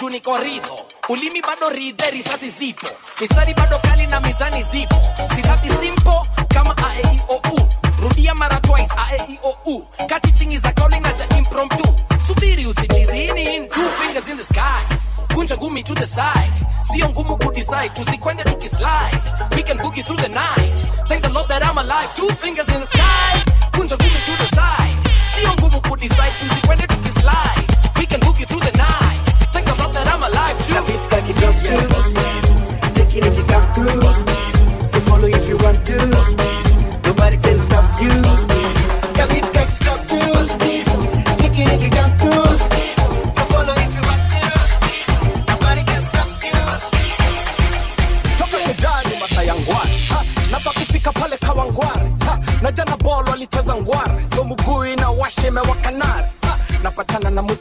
[0.00, 0.78] juu niko ridho
[1.08, 2.86] ulimi bado ridhe risasi zipo.
[3.20, 4.96] Mistari bado kali na mizani zipo.
[5.34, 7.68] Silabi simpo kama aeiou
[8.02, 11.94] rudia mara twice aeiou kati chingi za kauli na ja impromptu.
[12.26, 14.96] Subiri usichizini in two fingers in the sky.
[15.34, 16.52] Kunja gumi to the side.
[16.82, 19.18] Sio ngumu kudecide tusikwende tukislide
[19.56, 20.86] we can boogie through the night.
[21.08, 23.38] Thank the lord that i'm alive two fingers in the sky.
[23.72, 24.96] Kunja gumi to the side.
[25.34, 26.97] Sio ngumu kudecide tusikwende tukislide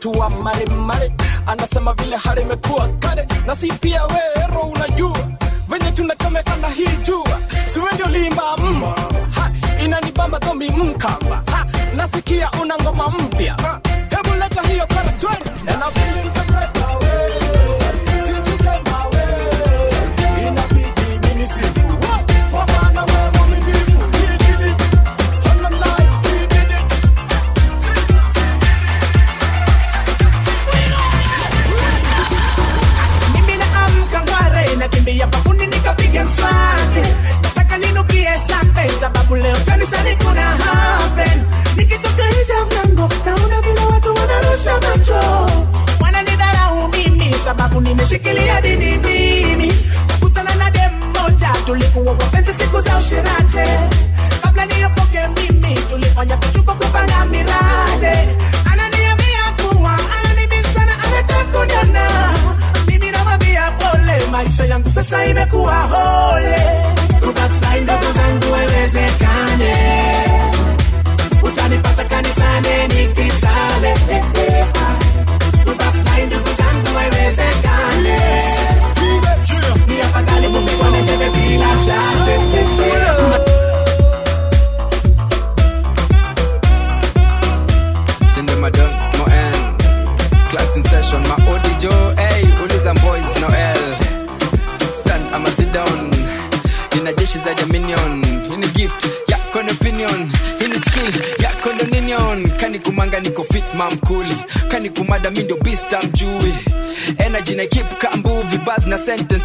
[0.08, 1.12] mtu wa maremare
[1.45, 5.18] anasema vile hali imekuwa kale na si pia wero unajua.
[5.70, 7.39] Venye tunachomekana hii jua.
[7.66, 8.95] Siwe ndio limba mma
[9.86, 11.43] inanibamba dhomi mkamba.
[11.95, 13.37] Nasikia una ngoma mpya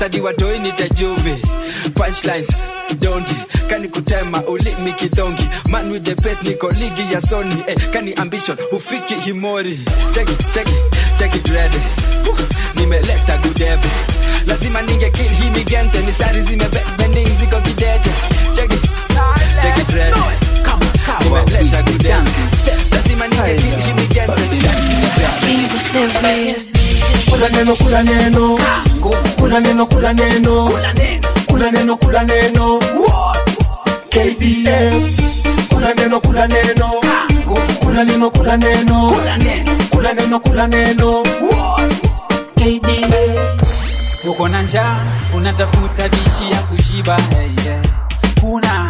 [0.03, 1.36] hadi watoi nitajuvi
[1.94, 2.48] Punchlines
[3.00, 3.34] dondi.
[3.70, 5.48] Kani kutema ulimi kidongi.
[5.70, 9.80] Man with the best niko ligi ya soni eh, kani ambition ufiki himori.
[10.14, 10.72] Cheki cheki
[11.18, 11.70] cheki dread
[12.30, 12.38] uh,
[12.74, 13.88] nimeleta gudebe
[14.46, 18.11] lazima ninge kill hii migente mistari zimebending ziko kidete
[18.57, 18.76] cheki
[19.62, 20.14] cheki dread
[21.24, 22.30] nimeleta gudebe
[22.92, 24.82] lazima ninge kill hii migente mistari
[27.43, 28.59] kula neno kula neno.
[29.38, 30.68] Kula neno kula neno.
[31.49, 32.78] Kula neno kula neno.
[34.11, 35.18] KDF
[35.70, 36.88] kula neno kula neno.
[37.82, 39.11] Kula neno kula neno.
[39.90, 41.22] Kula neno kula neno.
[42.55, 44.97] KDF uko na njaa
[45.36, 47.82] unatafuta dishi ya kushiba hey, yeah.
[48.40, 48.88] kuna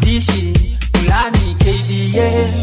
[0.00, 0.54] dishi
[0.96, 2.61] fulani KDA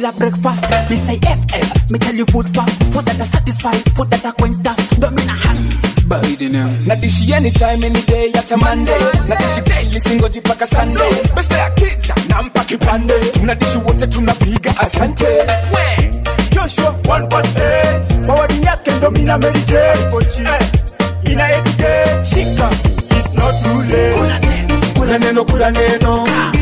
[0.00, 0.64] meal a breakfast.
[0.90, 2.82] Me say FM, me tell you food fast.
[2.92, 5.00] Food that I satisfy, food that I quench dust.
[5.00, 5.74] Don't mean a hand.
[6.08, 6.70] Buried in him.
[6.86, 8.98] Now this she anytime, any day, at a Monday.
[9.28, 11.10] Now this she daily, single jeep like a Sunday.
[11.34, 13.32] Best day I kid, kipande.
[13.34, 15.30] Tuna this you water, tuna piga asante.
[15.72, 15.96] Where?
[16.50, 17.28] Joshua one
[18.26, 19.80] Mawadi yake ndo mina merije
[20.10, 20.40] Kochi
[21.24, 22.70] ina eduke Shika
[23.16, 26.52] It's not too late Kula neno, kula neno ah.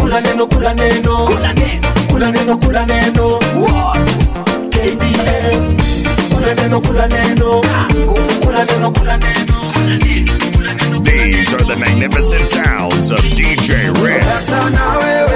[0.00, 3.38] Kula neno, kula neno Kula neno kula neno
[4.70, 5.62] KDF
[6.30, 7.60] kula neno kula neno.
[8.42, 9.58] Kula neno kula neno.
[11.02, 15.31] These are the magnificent sounds of DJ Rick.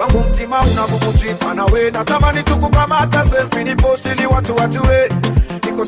[0.00, 1.90] Wangu mtima unavumujika nawe.
[1.90, 5.08] Natamani tukukamata selfie ni post ili watu wajue.
[5.66, 5.84] Niko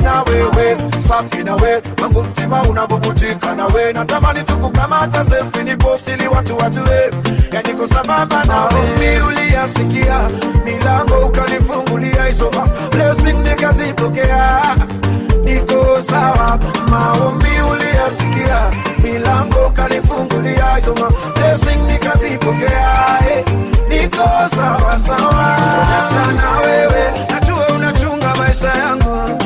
[0.00, 0.76] na wewe
[1.08, 3.92] safi nawe wangu mtima unavumujika nawe.
[3.92, 7.10] Natamani tukukamata selfie ni post ili watu wajue.
[7.52, 7.86] Ya niko
[8.44, 8.68] na
[9.28, 10.28] uliyasikia
[10.64, 14.62] milango ukanifungulia isoma blessing nikazipokea
[15.44, 16.58] niko sawa.
[16.90, 18.70] Maombi uliyasikia
[19.02, 21.81] milango ukanifungulia isoma blessing
[22.32, 23.44] nikazipokea eh,
[23.88, 24.22] niko
[26.66, 29.38] wewe najua unachunga maisha yangu.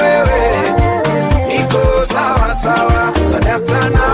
[0.00, 0.60] Wewe
[1.48, 1.78] niko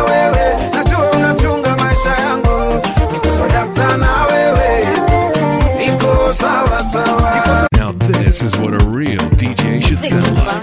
[0.03, 2.83] wewe najua unachunga maisha yangu.
[3.25, 4.87] Niko wewe
[5.79, 6.33] niko
[7.79, 10.62] Now this is what a real DJ should sound like.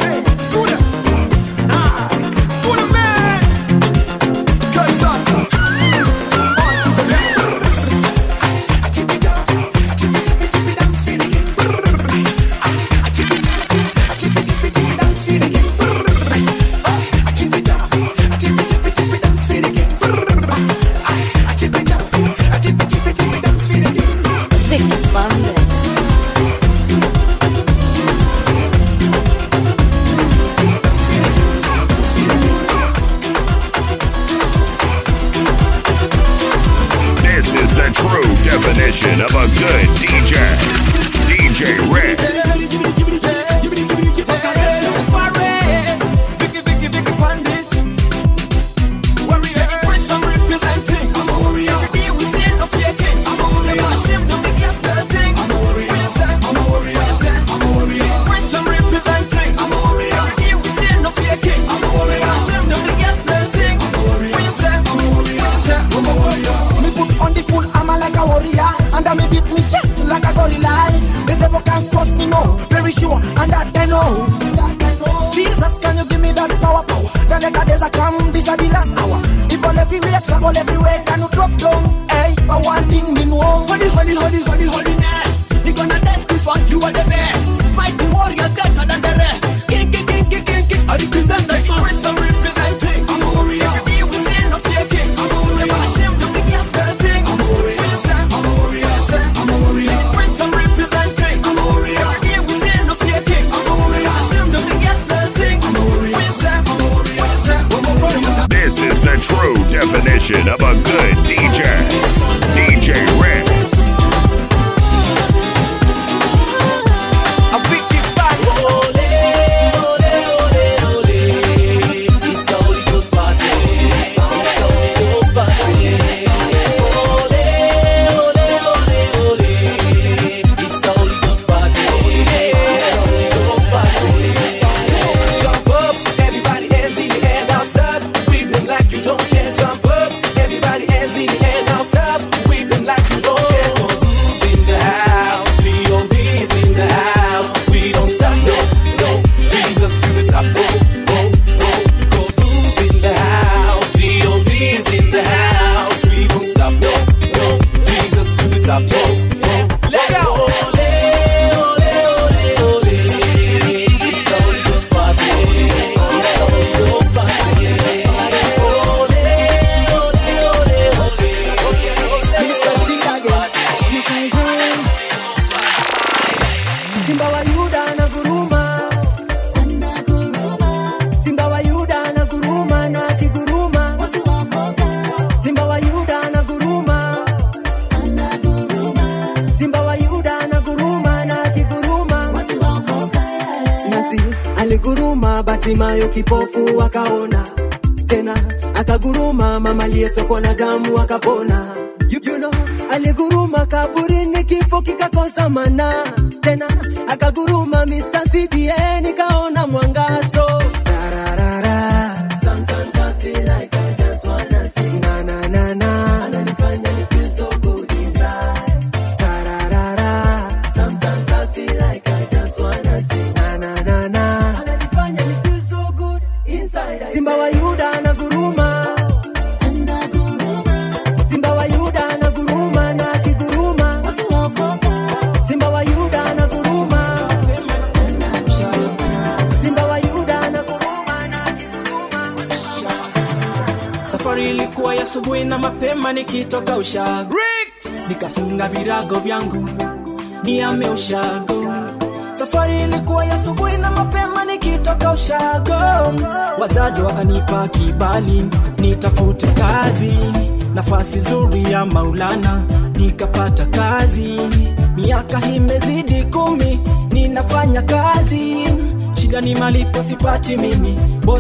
[110.30, 110.59] Production, up.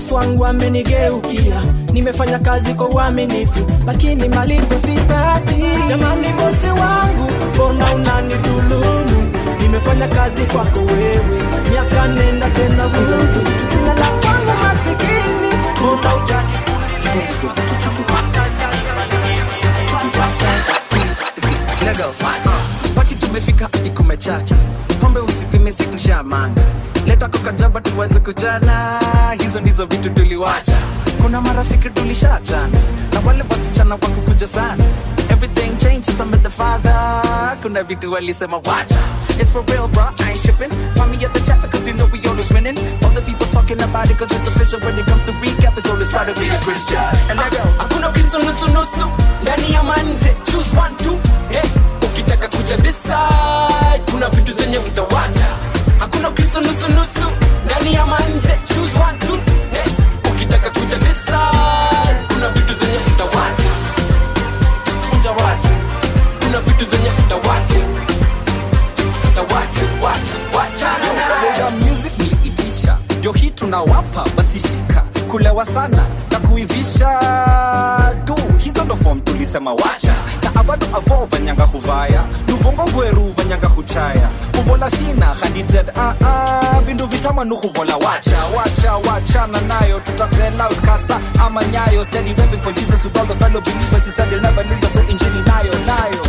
[0.10, 1.62] Mimi wangu amenigeukia.
[1.94, 9.32] Nimefanya kazi kwa uaminifu lakini malipo sipati jamani bosi wangu mbona unanidhulumu?
[9.62, 11.42] Nimefanya kazi kwako wewe.
[11.72, 15.54] Miaka nenda tena vurugu sina la kwangu masikini.
[15.82, 16.60] Mbona utaki
[21.86, 22.14] Lego.
[22.98, 24.56] Wachi tumefika hadi kumechacha.
[25.02, 26.62] Pombe usipime siku shamanga
[27.20, 29.00] leta kokajaba tuanze kujana
[29.40, 30.78] hizo ndizo vitu tuliwacha
[31.22, 32.80] kuna marafiki tulishachana
[33.14, 34.84] na wale wasichana wakukuja sana
[35.30, 37.22] everything changed since I met the father
[37.62, 39.00] kuna vitu walisema wacha
[39.42, 40.04] It's for real, bro.
[40.20, 40.70] I ain't tripping.
[41.00, 42.78] Find me at the chapter, cause you know we always winning.
[43.02, 44.82] All the people talking about it, cause it's official.
[44.82, 47.00] When it comes to recap, it's always part of being a Christian.
[47.32, 49.08] And I go, hakuna kristo nusu nusu
[49.42, 51.16] ndani ya manje choose one two
[51.50, 51.64] hey,
[52.04, 55.48] ukitaka kuja this side kuna vitu zenye utawacha
[56.22, 57.32] hakuna kristo nusu nusu.
[57.66, 59.38] Ndani ya manje choose one two
[59.72, 59.92] hey,
[60.32, 63.70] ukitaka kuja this side kuna vitu zenye utawacha.
[65.20, 65.70] Utawacha
[66.40, 67.80] kuna vitu zenye utawacha.
[69.32, 75.04] Utawacha wacha wacha music niliitisha yo hii tunawapa basi shika.
[75.32, 77.10] Kulewa sana na kuivisha.
[78.26, 80.14] Du hizo ndo form tulisema wacha
[80.64, 84.30] na abo avo vanyanga huvaya luvongo vweru vanyanga huchaya
[84.60, 91.64] uvola shina hadited ah, ah, vindu vitamanu huvola wacha wacha wachana nayo tutasela kasa ama
[91.64, 92.06] nyayo.
[92.06, 94.06] Steady rapping for jesus with all the fellow believers.
[94.06, 96.22] He said he'll never leave us so injini nayo nayo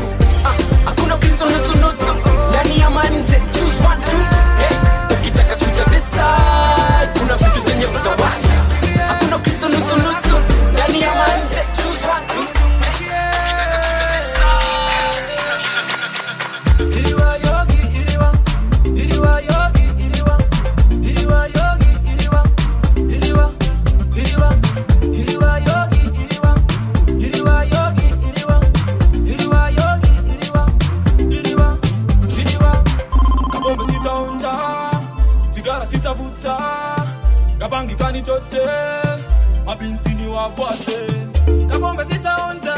[40.40, 40.98] wavose
[41.70, 42.74] kabombe sitaonza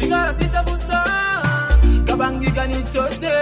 [0.00, 1.04] sigara sitavuta
[2.04, 3.32] kabangika nichoche.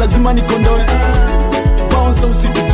[0.00, 0.86] lazima nikondoe,
[1.90, 2.69] bounce usiku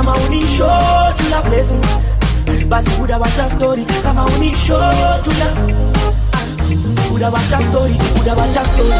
[0.00, 0.64] kama unisho
[1.16, 1.84] tula blessing.
[2.68, 3.84] Basi udawata story.
[4.02, 4.78] Kama unisho
[5.22, 5.48] tula
[7.08, 7.96] uh, udawata story.
[8.20, 8.98] Udawata story.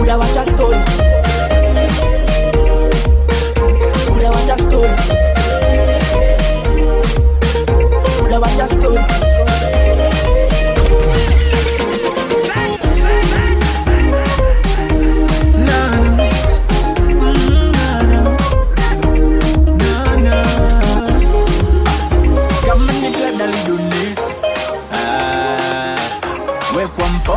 [0.00, 0.78] Udawata story.
[4.16, 4.92] Udawata story.
[8.24, 9.04] Udawata story.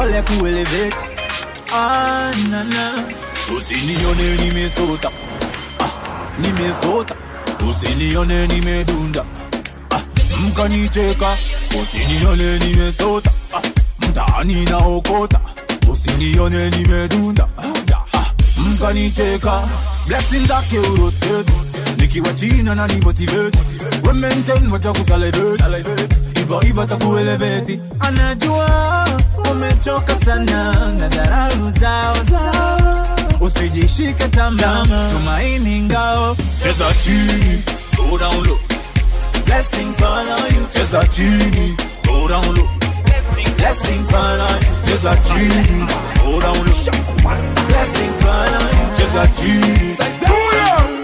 [0.05, 0.95] pole kuelevate
[1.73, 3.03] ah, nana
[3.57, 5.09] usinione nimesota.
[5.79, 5.89] Ah,
[6.39, 7.15] nimesota.
[7.69, 9.25] Usinione nimedunda.
[9.89, 10.01] Ah,
[10.47, 11.37] mkanicheka.
[11.81, 13.31] Usinione nimesota.
[13.53, 13.61] Ah,
[14.07, 15.39] mtaani naokota.
[15.91, 17.47] Usinione nimedunda.
[17.57, 18.25] Ah, ah
[18.57, 19.67] mkanicheka.
[20.07, 21.53] Blessing zake urotete
[21.97, 23.59] nikiwa china na nimotiveti
[24.03, 25.63] wementen wacha kusaleveti
[26.41, 29.04] ivo ivo takueleveti anajua.
[29.61, 32.15] wamechoka sana na dharau zao
[33.41, 37.63] usijishike tamaa, tumaini ngao, cheza chini,
[38.09, 38.57] go down low,
[39.45, 41.77] blessing follow you, cheza chini,
[42.07, 42.67] go down low,
[43.57, 45.87] blessing follow you, cheza chini,
[46.23, 46.63] go down low,
[47.67, 49.95] blessing follow you, cheza chini,
[50.27, 50.94] go down.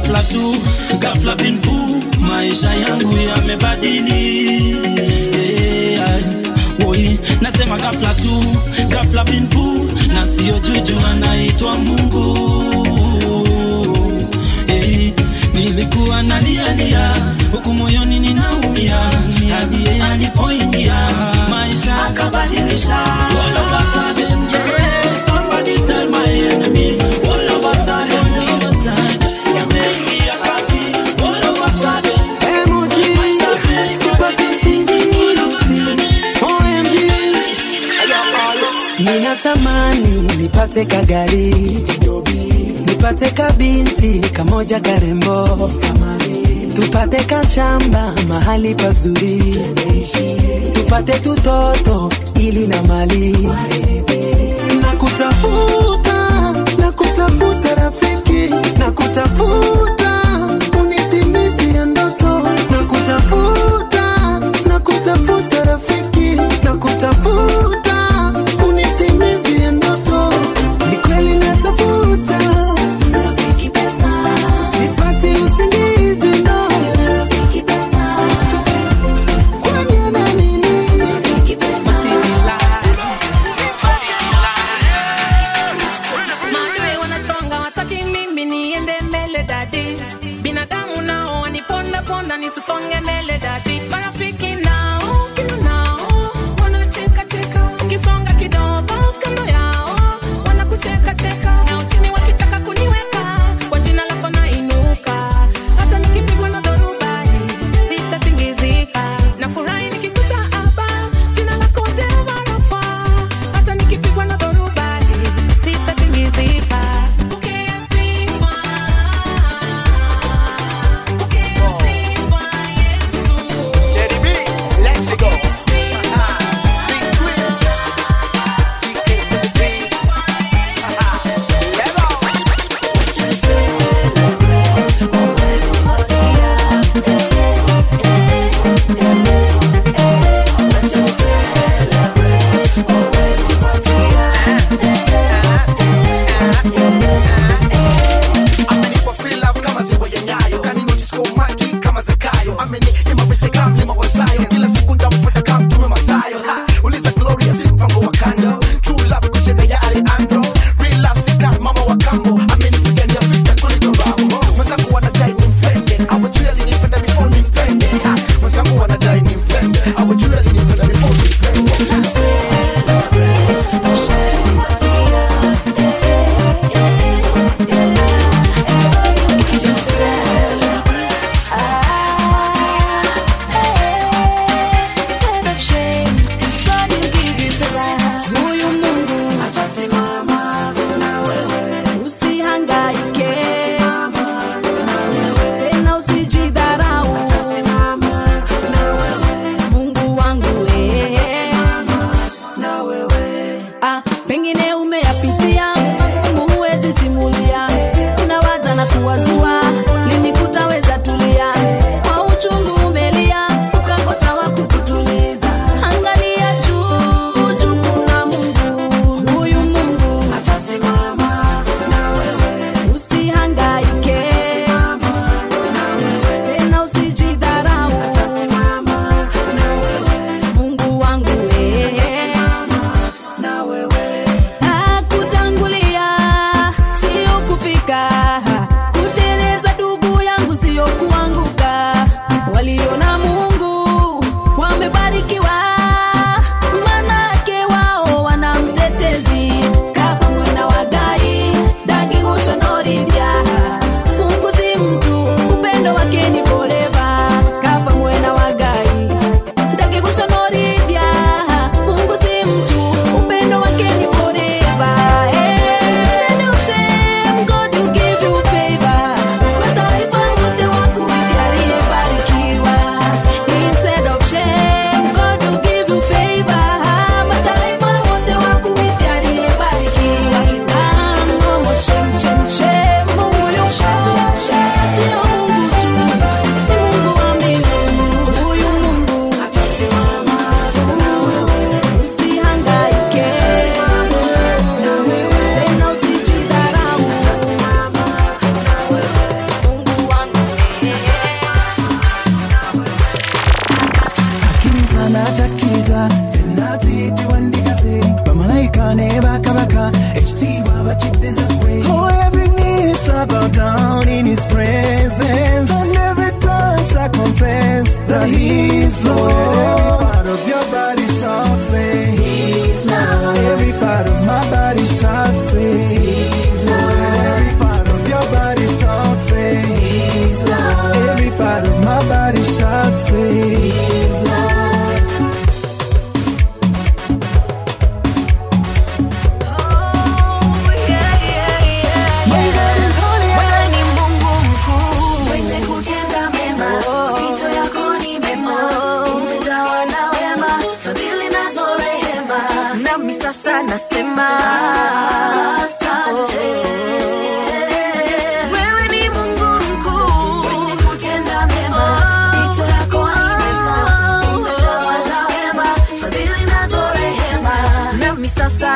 [0.00, 0.54] ghafla tu,
[0.98, 1.60] ghafla bin
[2.20, 4.76] maisha yangu yamebadili.
[5.36, 6.00] Eh,
[6.84, 8.44] Woi, nasema ghafla tu,
[8.88, 9.48] ghafla bin
[10.08, 12.38] na sio juju, anaitwa Mungu.
[14.66, 15.12] Hey,
[15.54, 17.14] nilikuwa nalialia
[17.52, 18.98] huku moyoni ninaumia,
[19.50, 21.08] hadi yeye alipoingia.
[21.50, 22.96] Maisha akabadilisha,
[40.60, 41.54] nipate kagari.
[42.86, 45.70] Nipate kabinti kamoja karembo.
[46.74, 49.56] Tupate kashamba mahali pazuri.
[50.72, 52.10] Tupate tutoto
[52.40, 53.32] ili na mali.
[54.82, 58.54] Na kutafuta na kutafuta rafiki.
[58.78, 59.89] Na kutafuta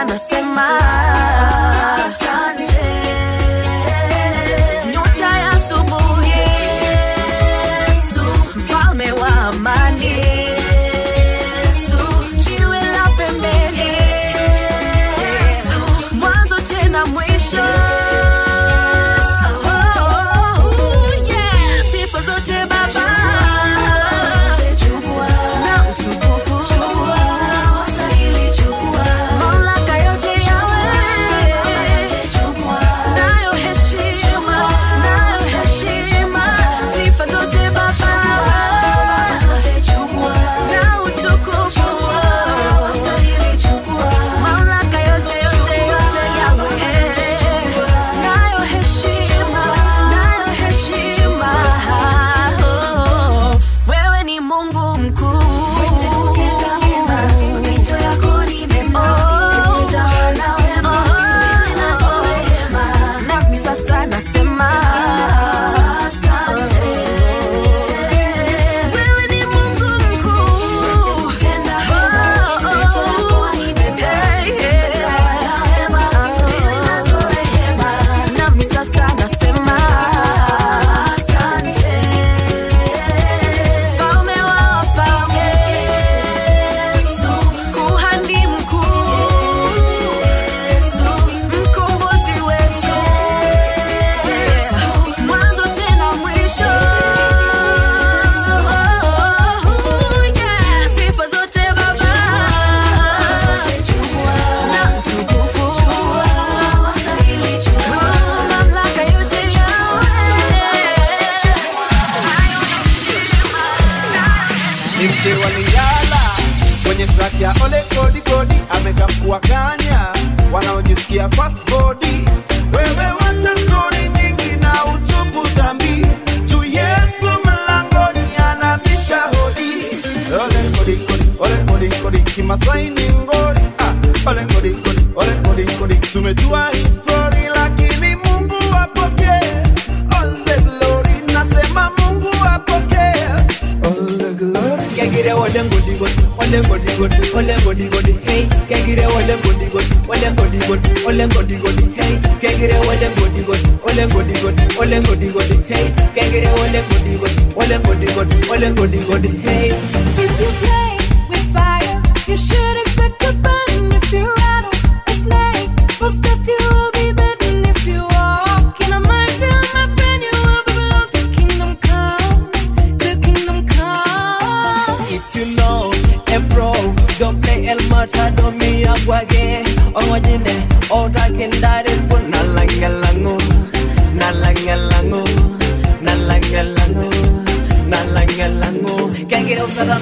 [0.07, 0.34] by myself.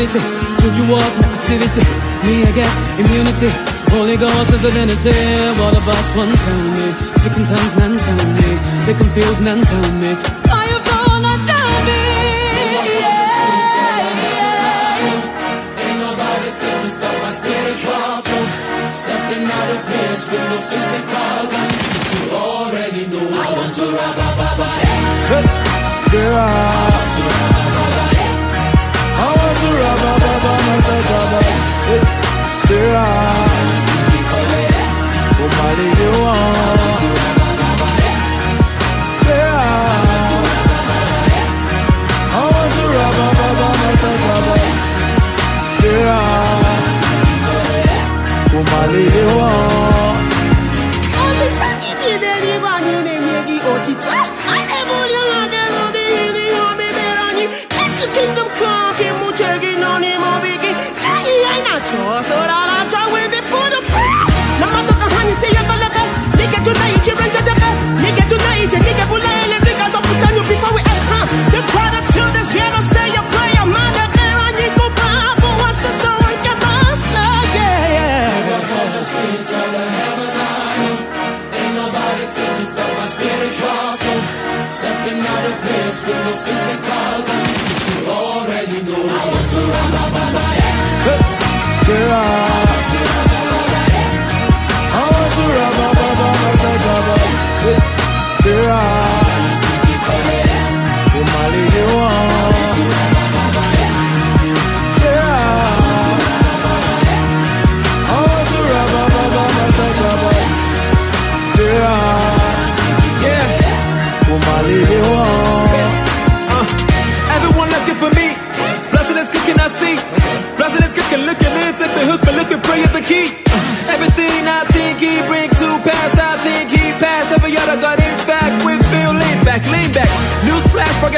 [0.00, 0.24] activity.
[0.62, 1.84] Could you walk activity?
[2.24, 3.50] Me against immunity.
[3.92, 5.12] Holy Ghost is divinity.
[5.60, 6.86] All of us one, tell me.
[7.20, 8.48] Taking tongues, none tell me.
[8.86, 10.49] They confuse, none tell me.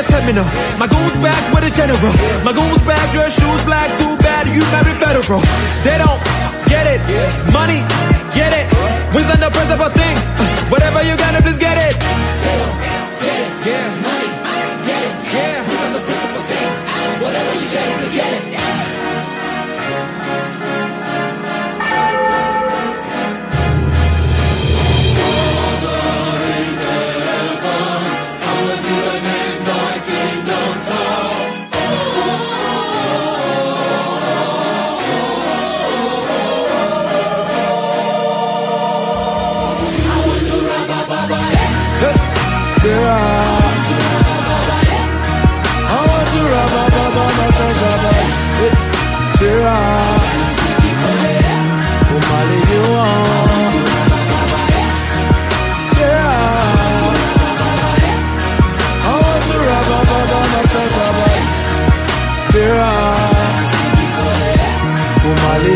[0.02, 0.44] a terminal.
[0.78, 2.14] My goons back with a general.
[2.44, 5.40] My goons back, dress shoes black, too bad you married federal.
[5.86, 6.20] They don't
[6.66, 7.00] get it.
[7.52, 7.80] Money,
[8.34, 8.66] get it.
[9.14, 10.16] Wins on the principal thing.
[10.70, 11.94] Whatever you gotta, please get it.
[13.64, 14.01] Yeah.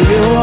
[0.05, 0.36] you.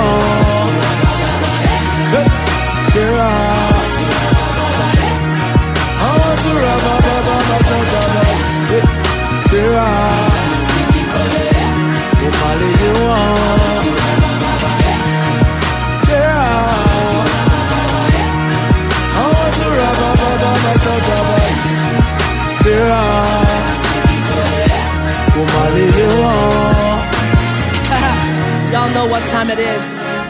[29.13, 29.83] what time it is.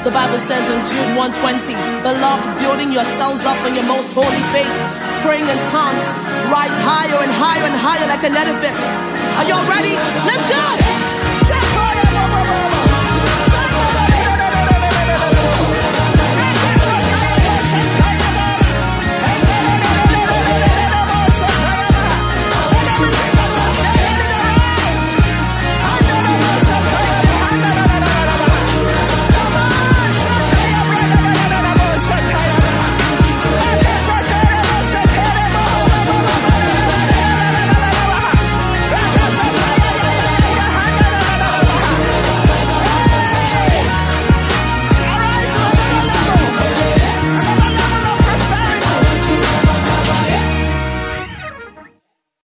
[0.03, 1.71] The Bible says in Jude 120,
[2.03, 4.75] Beloved, building yourselves up in your most holy faith,
[5.23, 6.07] praying in tongues,
[6.51, 8.81] rise higher and higher and higher like an edifice.
[9.39, 9.95] Are y'all ready?
[10.27, 11.22] Let's go!